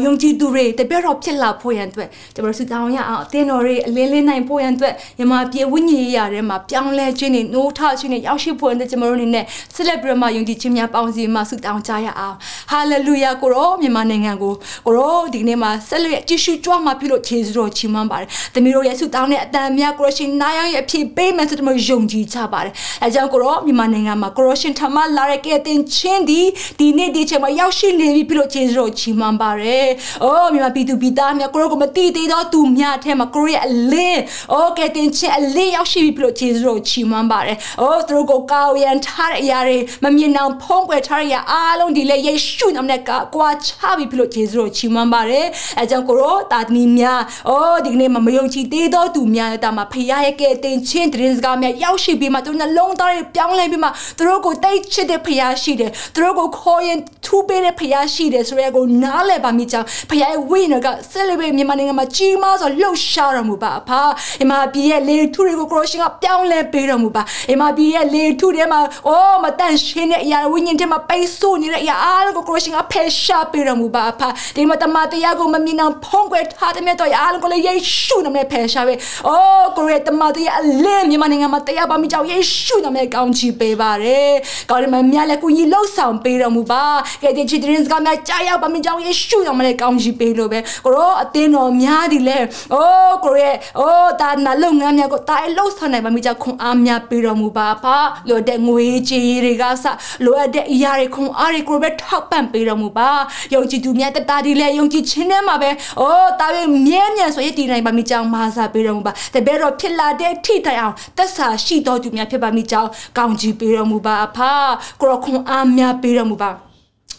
[0.05, 12.37] ယုံကြည်သူတွေတပြည့်တော်ဖြစ်လာဖို့ရတဲ့ကျွန်တော်ဆုတောင်းရအောင်အသင်းတော်တွေအလင်းလင်းနိုင်ဖို့ရတဲ့မြန်မာပြည်ဝိညာဉ်ရေးရာထဲမှာပြောင်းလဲခြင်းတွေနိုးထခြင်းတွေရောက်ရှိဖို့ရတဲ့ကျွန်တော်တို့အနေနဲ့ဆက်လက်ပြီးမှယုံကြည်ခြင်းများပေါင်းစည်းမှဆုတောင်းကြရအောင်
[12.71, 14.55] ဟာလေလုယာကိုရောမြန်မာနိုင်ငံကို
[14.87, 22.73] ကိုရောဒီနေ့မှာဆက်လက်ကြည့်ရှုကြွမှာပြုလို့ခြေစွတော်ချီးမွမ်းပါတယ်။တမီးတို့ရဲ့ဆုတောင်းတဲ့အတန်များကိုရရှင်နားရရဲ့အဖြစ်ပေးမယ်ဆိုတော့ယုံကြည်ကြပါတယ်။
[23.05, 26.41] အဲကြောင့်ကိုရောမြန်မာနိုင်ငံမှာကိုရောရှင်ထမလာတဲ့ကဲတင်ချင်းဒီ
[26.79, 29.87] ဒီနေ့ဒီချိန်မှာရောက်ရှိနေပြီပြုလို့ခြေစွတော်ချီးမွမ်းပါတယ်။
[30.25, 34.21] အိုးမြန်မာပြည်သူပြည်သားများကိုရောကိုမတိသေးတော့သူများအထက်မှာကိုရောရဲ့အလင်း
[34.53, 45.47] အိုးကဲတင်ချင်းအလင်းရောက်ရှိပြီပြုလို့ခြေစွတော်ချီးမွမ်းပါတယ်။အိုးသူတို့ကိုကောက်ရန်ထားတဲ့အရာတွေမမြင်အောင်ဖုံးကွယ်ထားတဲ့အရာအားလုံးဒီလေယေရှုနာမနဲ့ကကွာချပြီပြုလို့ခြေစွတော်ချီးမွမ်းပါတယ်။
[45.79, 64.01] အဲကြောင့်ကိုရောတာသမီများအိုးဒီကနေ့မှာမယုံကြည်သေးတော့သူများတာမှာဖခင်ရဲ့ကဲတင်ချင်းတရင်စကားများရောက်ရှိပြီးမှသူနှလုံးသားတွေပြောင်းလဲပြီးမှသူတို့ကိုတိတ်ချစ်တဲ့ဖခင်ရှိတယ်သူတို့ကိုခေါ်ရင်ထူပေးတဲ့ဖခင်ရှိတယ်ဆိုရဲကိုနားလည်ပါမိကြောင်းဖခင်ရဲ့ဝိညာဉ်ကဆက်လက်ပြီးမြန်မာနိုင်ငံမှာကြီးမားစွာလှုပ်ရှားတော်မူပါအဖာ
[64.43, 84.33] အမပြည်ရဲ့လေထူတွေကိုကရိုရှင်ကပြောင်းလဲပေးတော်မူပါအမပြည်ရဲ့လေထူတွေမှာအိုးမတန့်ရှင်းတဲ့အရာဝိညာဉ်တွေမှာပိတ်ဆို့နေတဲ့အရာအားလုံးကိုကရိုရှင်ကဖယ်ရှားပေးတော်မူပါအဖာဒီမှာတမန်တရားကိုမမြင်အောင်ဖုံးကွယ်ထားတဲ့မြတ်တော်အားလုံးကိုလည်းယေရှုနာမနဲ့ဖယ်ရှားပေးအိုးကိုရဲ့တမန်တရားအလင်းမြန်မာနိုင်ငံမှာတရားပါမိကြောင်းယေရှုနာမနဲ့ကောင်းချီးပေးပါတယ်
[84.71, 86.85] ကောင်းတယ်မမြတ်လည်းကိုကြီးလှုပ်ဆောင်ပေးတော်မူပါ
[87.23, 92.39] ကဲတဲ့ချစ်တဲ့စကားများကြားရောက်ပါမိကြောင်းယေရှုနာမနဲ့ကောင်းချီးပေးလို့ပဲကိုရောအသင်းတော်များဒီလဲ
[92.75, 97.97] အိုးကိုရဲ့အိုးတာနာလုပ်ငန်းများကိုတာလှုပ်ဆောင်နိုင်ပါမိကြောင်းခွန်အားများပေးတော်မူပါဖာ
[98.29, 99.85] လိုတဲ့ငွေကြေးတွေကစ
[100.25, 103.11] လိုအပ်တဲ့အရာတွေခွန်အားတွေကိုပဲထောက်ပံ့ပေးတော်မူပါ
[103.55, 105.71] ယုံကြည်သူများတတာဒီလဲယုံကြည်ခြင်းနဲ့မှာပဲ
[106.01, 114.53] အိုးတာရဲ့မြဲမြံဆိုရည်တည်နိုင်ပါမိကြောင်းမာစာပေးတော်မူပါတပည့်တော်ဖြစ်လာတဲ့ထိတိုင်အောင်သက်စာရှိတော်သူများဖြစ်ပါမိကြောင်းကောင်းချီးပေးတော်မူပါအဖာ
[115.01, 116.51] ကိုရခွန်အားများပေးတော်မူပါ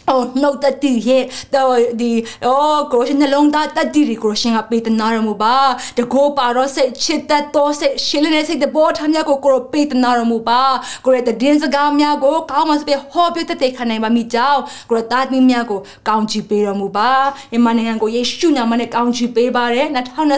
[0.08, 2.12] အော်နှုတ်တတိရဲ့တော့ဒီ
[2.46, 5.56] အော်ကိုရှင်နှလုံးသားတတိကိုရှင်ကပေးတနာရမှုပါ
[5.98, 10.62] တကိုးပါတော့စိတ်ချစ်တတ်တော့စိတ်ရှင်းနေတဲ့စိတ်တဘောထားများကိုကိုရပေးတနာရမှုပါ
[11.04, 17.10] ကိုရတဲ့ဒင်းစကားများကိုကောင်းမှစပြဟောပြတဲ့တဲ့ခံနိုင်ပါမိကြောင်းကိုရတာသမီးများကိုကောင်းချီးပေးတော်မူပါ
[17.54, 19.86] အမနိုင်ငံကိုယေရှုနာမနဲ့ကောင်းချီးပေးပါတယ်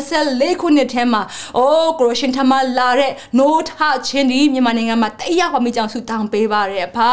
[0.00, 1.22] 2024ခုနှစ်ထဲမှာ
[1.58, 3.72] အိုးကိုရှင်ထမလာတဲ့နိုးထ
[4.06, 7.10] ချင်းဒီမြန်မာနိုင်ငံမှာတရားပါမိကြောင်းဆုတောင်းပေးပါတယ်ဖာ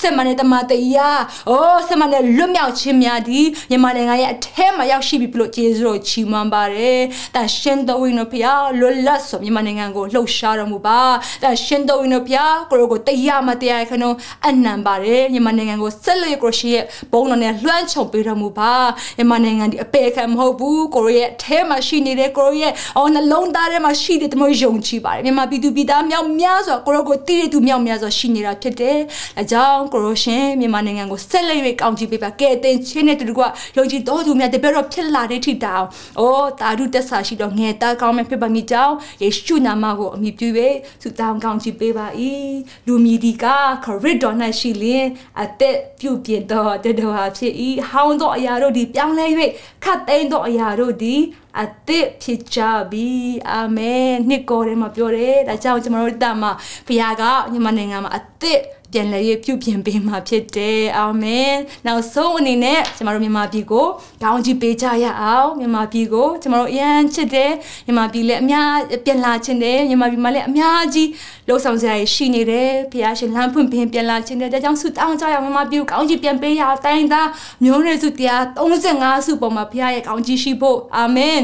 [0.00, 1.20] စစ်မှန်တဲ့တမန်တရား
[1.50, 6.98] အိုးစစ်မှနဲ့လွတ်မြောက်ခြင်းများသည်မြန်မာနိုင်ငံရဲ့အထဲမှာရောက်ရှိပြီပြလို့ကျေးဇူးတော်ချီးမွမ်းပါတယ်။
[7.34, 11.00] တာရှင်တော်ဝင်တို့ဖျားလွတ်လပ်စွာမြန်မာနိုင်ငံကိုလှုပ်ရှားတော်မူပါ။
[11.42, 14.04] တာရှင်တော်ဝင်တို့ဖျားကိုရောကိုတရားမတရားခဏ
[14.46, 18.72] အနံပါတယ်မြန်မာနိုင်ငံကိုဆက်လက်ကိုရှိရဲ့ဘုံတော်နဲ့လွှမ်းခြုံပေးတော်မူပါ။
[19.16, 28.98] မြန်မာနိုင်ငံဒီအပေခံမဟုတ်ဘူးကိုရောရဲ့အထဲမှာရှိနေတဲ့ကိုရောရဲ့အော်နှလုံးသားထဲမှာရှိတဲ့တမယုံကြည်ပါတယ်မြန်မာပြည်သူပြည်သားမြောက်များစွာကိုရောကိုတည်တဲ့သူမြောက်များစွာရှိနေတာဖြစ်တယ်။
[29.38, 33.40] အဲကြောင့်ကိုရောရှင်မြန်မာနိုင်ငံကိုဆက်လက်၍ကောင်းင်းကြီးပေးပါကဲတင်ချင်းနဲ့တူက
[33.76, 35.84] ယုံကြည်တော်သူများတပည့်တော်ဖြစ်လာတဲ့ထိတောင်
[36.20, 40.48] အိုးတာဓုတက်ဆာရှိတော့ငယ်တာကောင်းမဲ့ဖြစ်ပါမိကြောင်းယေရှုနာမကိုအမိပြု၍
[41.02, 42.06] ဆုတောင်းကောင်းချီးပေးပါ၏
[42.86, 43.44] လူမီဒီက
[43.84, 45.04] ခရစ်တော်၌ရှိလင်
[45.42, 47.52] အသက်ပြုပြင်တော်တတော်ဟာဖြစ်၏
[47.90, 49.26] ဟောင်းသောအရာတို့သည်ပြောင်းလဲ၍
[49.84, 51.20] ခတ်သိမ်းသောအရာတို့သည်
[51.58, 52.60] အသစ်ဖြစ်ကြ
[52.90, 53.08] ပြီ
[53.50, 56.44] အာမင်နှစ်ကောထဲမှာပြောတယ်ဒါကြောင့်ကျွန်တော်တို့တမ
[56.86, 57.22] ဘုရားက
[57.52, 58.60] မြန်မာနိုင်ငံမှာအသစ်
[58.92, 61.52] ပြန်လည်ရပြုပြင်ပေးမှာဖြစ်တယ်အာမင်
[61.86, 63.86] နောက်ဆုံးအနေနဲ့ကျမတို့မြန်မာပြည်ကို
[64.22, 67.52] ကောင်းချီးပေးကြရအောင်မြန်မာပြည်ကိုကျမတို့အရန်ချစ်တယ်
[67.86, 68.70] မြန်မာပြည်လည်းအများ
[69.04, 71.08] ပြန်လာခြင်းတယ်မြန်မာပြည်မှာလည်းအများကြီး
[71.48, 77.28] လှုပ်ဆောင်စရာရှိနေတယ်ဖခင်ရှင်လမ်းဖွင့်ပင်ပြန်လာခြင်းတယ်ဒါကြောင့်ဆုတောင်းကြရအောင်မြန်မာပြည်ကိုကောင်းချီးပြန်ပေးရအောင်တိုင်းသား
[77.64, 81.40] မျိုးနွယ်စုတရား35စုပေါ်မှာဖခင်ရဲ့ကောင်းချီးရှိဖို့အာမင်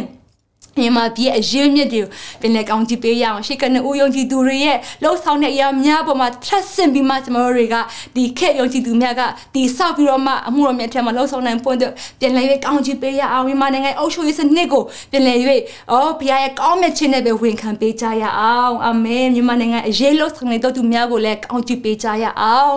[0.78, 2.08] မြန်မာပြည်အရေးမြစ်တွေကို
[2.40, 7.76] ပင်လယ်ကောင်းကြည့်ပေးရအောင်ရှေ့ကနေဦးယုံကြည်သူတွေရဲ့လှုပ်ဆောင်တဲ့အရာများပေါ်မှာထပ်ဆင့်ပြီးမှကျွန်တော်တို့တွေက
[8.16, 9.22] ဒီခက်ယုံကြည်သူများက
[9.54, 15.36] ဒီဆောက်ပြီးတော့မှအမှုတော်မြတ်ထဲမှာလှုပ်ဆောင်နိုင်ပွင့်တဲ့ပြန်လည်၍ကောင်းကြည့်ပေးရအောင်မြန်မာနိုင်ငံအုပ်ချုပ်ရေးစနစ်ကိုပြန်လည်၍
[15.92, 22.74] အော်ဘုရားရဲ့ကောင်းမြတ်ခြင်းနဲ့ပဲဝန်ခံပေးကြရအောင်အာမင်မြန်မာနိုင်ငံအရေးလှုပ်ဆောင်နေတော်သူများကိုလည်းကောင်းကြည့်ပေးကြရအောင်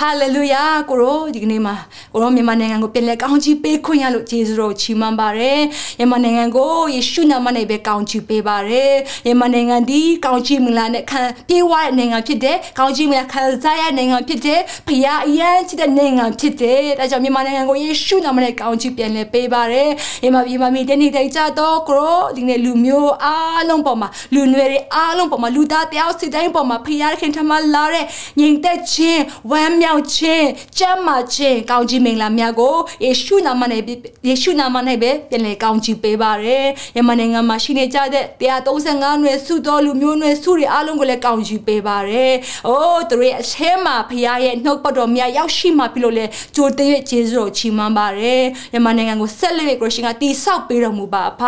[0.00, 1.74] ဟာလေလုယာကိုရောဒီကနေ့မှာ
[2.12, 5.60] ကိုရောမြန်မာနိုင်ငံကိုပြန်လည်ကောင်းချီးပေးခွင့်ရလို့ယေရှုတော်ချီးမွမ်းပါတယ်
[5.98, 19.90] မြန်မာနိုင်ငံကိုယေရှုနာမနဲ့ပဲကောင်းချီးပေးပါတယ်မြန်မာနိုင်ငံဒီကောင်းချီးမလားနဲ့ခံပြေးဝတဲ့နိုင်ငံဖြစ်တယ်ကောင်းချီးမလားခံစားရတဲ့နိုင်ငံဖြစ်တယ်ဖခင်အရန်ချစ်တဲ့နိုင်ငံဖြစ်တယ်ဒါကြောင့်မြန်မာနိုင်ငံကိုယေရှုနာမနဲ့ကောင်းချီးပြန်လည်ပေးပါတယ်
[20.22, 28.04] မြန်မာပြည်မှာမိတဲ့နေတဲ့ကြတော့ကိုရောဒီနေ့လူမျိုးအားလုံးပေါ်မှာလူနွယ်တွေအားလုံးပေါ်မှာလူသားတယောက်စီတိုင်းပေါ်မှာဖခင်ခင်ထမလာတဲ့
[28.40, 30.46] ညီတဲ့ချင်းဝမ်းမြောက်ခြင်း
[30.78, 33.80] ကျမ်းမာခြင်းကောင်းကြီးမင်္ဂလာများကိုယေရှုနာမနဲ့
[34.28, 36.66] ယေရှုနာမနဲ့ပဲပြန်လည်ကောင်းချီးပေးပါရယ်
[36.96, 38.24] ယမနိုင်ငံမှာရှိနေကြတဲ့
[38.72, 42.34] 135နွယ်စုတော်လူမျိုးနွယ်စုတွေအားလုံးကိုလည်းကောင်းချီးပေးပါရယ်
[42.68, 46.24] အိုးသူတို့ရဲ့အထဲမှာဖခင်ရဲ့နှုတ်ပတ်တော်များရောက်ရှိမှပြီလို့လဲ
[46.56, 48.42] ကြိုတဲ့ရဲ့ကျေးဇူးတော်ချီးမွမ်းပါရယ်
[48.74, 51.42] ယမနိုင်ငံကိုဆက်လက်ကိုရှင်ကတီဆောက်ပေးတော်မူပါအဖ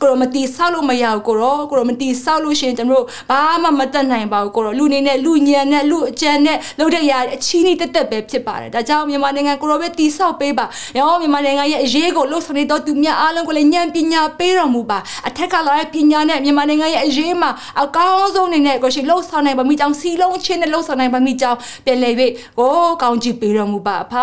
[0.00, 10.66] ကိုရောမတီဆောက်လို့မရဘူးကိုရောကိုရောမတီဆောက်လို့ရှင်ကျွန်တော်တို့ဘာမှမတတ်နိုင်ပါဘူးကိုရောလူနေနဲ့လူညံနဲ့လူအကြံနဲ့လုပ်တဲ့ຢာအချီးနှီးတက်တက်ပဲဖြစ်ပါတယ်ဒါကြောင့်မြန်မာနိုင်ငံကိုရောပဲတီဆောက်ပေးပါ
[10.98, 14.98] ရောမြန်မာနိုင်ငံရဲ့အရေးကိုလှုပ်ဆောင်နေတော့သူများအားလုံးကိုလည်းဉာဏ်ပညာပေးတော်မူပါ
[15.28, 17.50] အထက်ကလာတဲ့ပညာနဲ့မြန်မာနိုင်ငံရဲ့အရေးမှာ
[17.82, 22.14] အကောင်းဆုံးအနေနဲ့ကိုရှိလှုပ်ဆောင်နိုင်ပါမိကြောင်းစီလုံးချင်းနဲ့လှုပ်ဆောင်နိုင်ပါမိကြောင်းပြန်လည်၍
[22.58, 24.14] ကိုကောင်းကြည့်ပေးတော်မူပါအဖ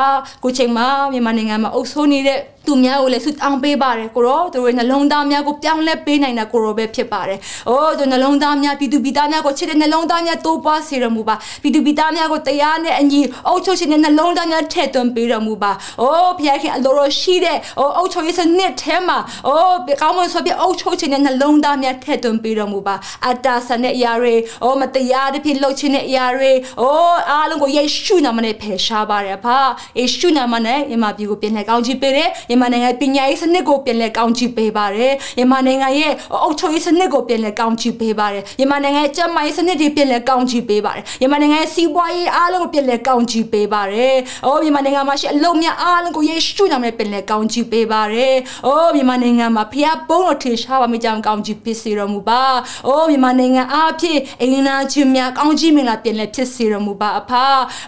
[0.44, 7.40] ကိုချိန်မှာမြန်မာနိုင်ငံမှာအုပ်ဆိုးနေတဲ့သူများကိုလည်းဆုတောင်းပေးပါတယ်ကိုရောသူတို့နှလုံးသားများကိုပြောင်းလဲပေးနိုင်တာကိုရောပဲဖြစ်ပါတယ်။
[7.70, 22.96] အိုးသူနှလုံးသားများပြည်သူပြည်သားများကိုချစ်တဲ့နှလုံးသားများတိုးပွားစေတော်မူပါ။ပြည်သူပြည်သားများကိုတရားနဲ့အညီအုပ်ချုပ်ခြင်းနဲ့နှလုံးသားများထည့်သွင်းပေးတော်မူပါ။အိုးဘုရားခင်အလိုတော်ရှိတဲ့အိုးအုပ်ချုပ်ရေးစနစ်ထဲမှာအိုးကောင်းမွန်စွာပြအုပ်ချုပ်ခြင်းနဲ့နှလုံးသားများထည့်သွင်းပေးတော်မူပါ။
[23.26, 26.52] အတ္တဆန်တဲ့အရာတွေအိုးမတရားတဲ့ဖြစ်လှုပ်ခြင်းတဲ့အရာတွေ
[26.82, 29.58] အိုးအားလုံးကိုယေရှုနာမနဲ့ဖယ်ရှားပါတယ်ဖာ။
[30.00, 32.20] ယေရှုနာမနဲ့ယမပြည်ကိုပြင်လှည့်ကောင်းချီးပေးတ
[32.52, 48.36] ယ်။ယမနိုင်ငံပညာရေးစနစ်ကိုပြန်လည်ကောင်းချီးပေးပါတယ်မြန်မာနိုင်ငံရဲ့အုပ်ချုပ်ရေးစနစ်ကိုပြန်လည်ကောင်းချီးပေးပါတယ်မြန်မာနိုင်ငံရဲ့ကျန်းမာရေးစနစ်တွေပြန်လည်ကောင်းချီးပေးပါတယ်မြန်မာနိုင်ငံရဲ့စီးပွားရေးအားလုံးကိုပြန်လည်ကောင်းချီးပေးပါတယ်အိုးမြန်မာနိုင်ငံမှာရှိအလုံးများအားလုံးကိုယေရှုနာမနဲ့ပြန်လည်ကောင်းချီးပေးပါတယ်
[48.66, 52.42] အိုးမြန်မာနိုင်ငံမှာဖခင်ဘုန်းတော်ထင်ရှားပါမိကြောင်းကောင်းချီးပေးစေတော်မူပါ
[52.88, 57.32] အိုးမြန်မာနိုင်ငံအားဖြင့်အင်နာချင်းများကောင်းချီးမင်္ဂလာပြန်လည်ဖြစ်စေတော်မူပါအဖ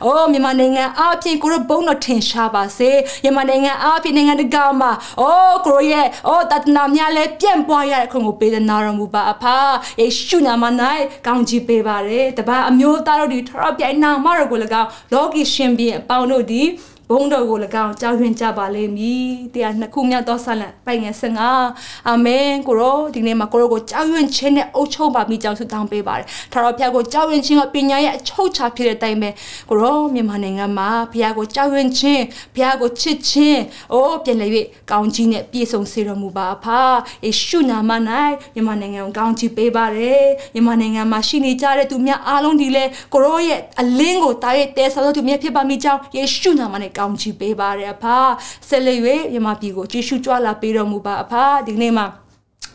[0.05, 2.89] အိုးမြန်မာနိုင်ငံအားဖြင့်ကိုရဘုန်းတော်ထင်ရှားပါစေ
[3.24, 4.91] မြန်မာနိုင်ငံအားဖြင့်နိုင်ငံတကာမှာ
[5.22, 9.43] အိုးကိုရရဲ့အိုးတတနာများလဲပြန့်ပွားရတဲ့ခွင့်ကိုပေးတဲ့နာတော်မူပါအဖ
[10.02, 10.64] ယေရှုနာမ၌
[11.28, 16.62] ကောင်းချီးပေးပါရယ်တပါအမျိုးသားတို့ဒီထရပြိုင်နာမတော်ကို၎င်းလောကီရှင်ဘီအပေါင်းတို့ဒီ
[17.12, 29.30] ဘုံတော်ကို၎င်းကြောက်ရွံ့ကြပါလိမ့်မည်တရားနှစ်ခုမြောက်သောဆလံပိုင်ငယ်15အာမင်ကိုရောဒီနေ့မှာကိုရောကိုကြောက်ရွံ့ခြင်းနဲ့အုပ်ချုပ်ပါမိကြောင်းဆုတောင်းပေးပါတယ်ထာဝရဘုရားကိုကြောက်ရွံ့ခြင်းကပညာရဲ့အချုပ်ချာဖြစ်တဲ့အတိုင်းပဲ
[29.70, 32.24] ကိုရောမြန်မာနိုင်ငံမှာဘုရားကိုကြောက်ရွံ့ခြင်း
[32.55, 33.62] ဘုရားကိုချစ်ခြင်း
[33.93, 34.51] အိုးပြန်လည်၍
[34.91, 36.82] ကောင်းကြီးနဲ့ပြည့်စုံစေတော်မူပါဖာ
[37.26, 37.91] ယေရှုနာမ၌
[38.53, 42.84] မြန်မာနိုင်ငံကိုကောင်းကြီးပေးပါတယ်မြန်မာနိုင်ငံမှာရှိနေကြတဲ့သူများအားလုံးဒီလဲ
[43.14, 48.06] ကိုရောရဲ့အလင်းကိုတားရဲ့တဲဆောသူများဖြစ်ပါမိကြောင်းယေရှုနာမနဲ့ကောင်းချီးပေးပါရအဖ
[48.70, 48.99] ဆက်လက်၍
[49.34, 51.34] မြမပြည်ကိုကြည့်ရှုကြွလာပေးတော်မူပါအဖ
[51.68, 52.06] ဒီနေ့မှာ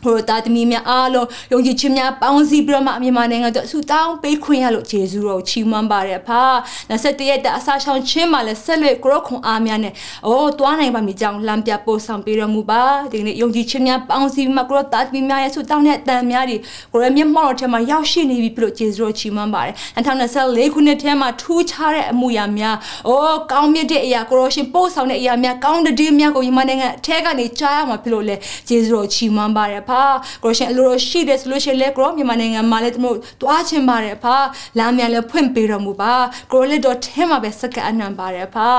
[0.03, 6.41] ဟိုတာသမီများအားလုံးယုံကြည်ခြင်းများပေါင်းစည်းပြီးတော့မှမြန်မာနိုင်ငံအတွက်ဆုတောင်းပေးခွင့်ရလို့ယေရှုတော်ချီးမွမ်းပါတယ်ဖာ
[6.89, 9.93] 27ရက်တအစာရှောင်ခြင်းမှာလည်းဆက်လက်ကိုရခွန်အားများနဲ့
[10.25, 16.57] အိုးတွားနိုင်ပါမည်ကြောင်းလမ်းပြပို့ဆောင်ပေးတော်မူပါဒီနေ့ယုံကြည်ခြင်းများပေါင်းစည်းပြီးမှကိုရတာသမီများရဲ့ဆုတောင်းတဲ့အတန်များတွေ
[16.93, 22.75] ကိုရမျက်မှောက်တော်ထဲမှာရောက်ရှိနေပြီပြလို့ယေရှုတော်ချီးမွမ်းပါတယ်2024ခုနှစ်ထဲမှာထူးခြားတဲ့အမှုရာများ
[23.07, 28.35] အိုးကောင်းမြတ်တဲ့အရာကိုရရှင်ပို့ဆောင်တဲ့အရာများကောင်းတဲ့များကိုမြန်မာနိုင်ငံအထက်ကနေကြားရမှာဖြစ်လို့လေ
[28.69, 30.01] ယေရှုတော်ချီးမွမ်းပါတယ်ဖာ
[30.43, 34.35] ကိုရှင်အလိုလိုရှိတယ်ဆိုလို့ရှိရင်လည်းကိုမြန်မာနိုင်ငံမှာလည်းတို့တွားချင်ပါတယ်ဖာ
[34.77, 36.13] လမ်းမြန်လည်းဖွင့်ပေးတော်မူပါ
[36.53, 38.69] ကိုလည်းတော့ထဲမှာပဲစက္ကအနံပါတယ်ဖာ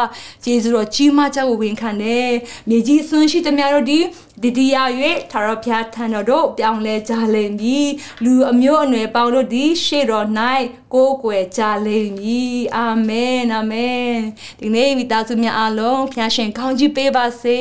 [0.45, 2.31] ဂျေဇုတော်ကြီးမကြောက်ဝင်ခံတယ်
[2.69, 3.99] မြေကြီးဆွန်းရှိသမျှတို့ဒီ
[4.43, 4.83] ဒီဒီယာ၍
[5.31, 7.89] ထာဝရဘုရားထံတော်တို့ပြောင်းလဲကြလိမ့်မည်
[8.25, 10.27] လူအမျိုးအနွယ်ပေါင်းတို့သည်ရှေ့တော်၌
[10.95, 14.13] ကိုးကွယ်ကြလိမ့်မည်အာမင်အာမင်
[14.61, 17.59] ဒီနေ့မိသားစုများအားလုံးဘုရားရှင်ကောင်းချီးပေးပါစေ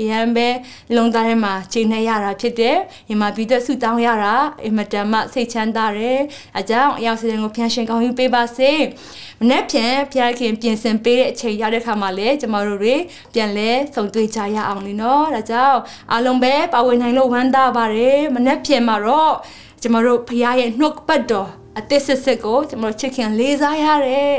[0.00, 0.48] အရန်ပဲ
[0.96, 2.76] လုံသားထဲမှာချိန်နေရတာဖြစ်တယ်
[3.08, 6.20] ညီမပြီးတဲ့ဆုတောင်းရတာအင်မတန်မှစိတ်ချမ်းသာတယ်
[6.58, 8.70] အကြောင်းအရောက်စတဲ့ကိုဘုရားရှင်ကောင်းချီးပေးပါစေ
[9.40, 12.96] မနေ့ပြန်ဘုရားခင်ပြင်ဆင်ပေးတဲ့အချိန်ရတဲ့ခါမှာလည်းကျမတို့တွေ
[13.34, 15.78] ပြန်လဲဆုံတွေ့ကြရအောင်လीနော်ဒါကြောင့်
[16.12, 19.34] အားလုံးပဲပါဝင်နိုင်လို့ဝမ်းသာပါတယ်မနေ့ပြန်မှာတော့
[19.82, 24.34] ကျမတို့ဘုရားရဲ့နှုတ်ပတ်တော်အသစ်စစ်စစ်ကိုကျွန်တော်ချစ်ခင်လေးစားရတယ်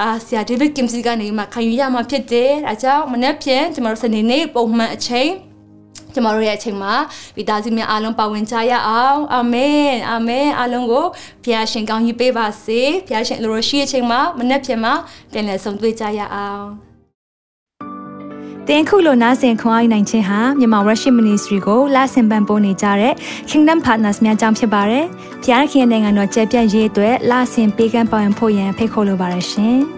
[0.00, 5.30] အာဆရာဒေးဗစ်ကင်စီကနေမှခံယူရမှာဖြစ်တယ်အဲကြောင့်မနေ့ပြန်ကျွန်တော်စနေနေ့ပုံမှန်အချိန်
[6.14, 6.94] ကျမတို့ရဲ့အချိန်မှာ
[7.36, 11.04] မိသားစုများအားလုံးပါဝင်ကြရအောင်အာမင်အာမင်အားလုံးကို
[11.44, 14.94] ဘုရားရှင်ကောင်းကြီးပေးပါစေဘုရားရှင်လိုရရှိတဲ့အချိန်မှာမနေ့ပြန်မှာ
[15.32, 16.88] ပြန်လည်ဆုံတွေ့ကြရအောင်
[18.68, 23.14] တင်ခုလိုနာဆင်ခွန်အားနိုင်ခြင်းဟာမြန်မာ Worship Ministry ကိုလာဆင်ပန်ပိုးနေကြတဲ့
[23.50, 25.04] Kingdom Partners များအကြောင်းဖြစ်ပါတယ်။
[25.44, 29.78] ဖျားခင်နိုင်ငံတော်ကျယ်ပြန့်ရေးအတွက်လာဆင်ပေးကမ်းပောင်းဖို့ရန်ဖိတ်ခေါ်လိုပါတယ်ရှင်။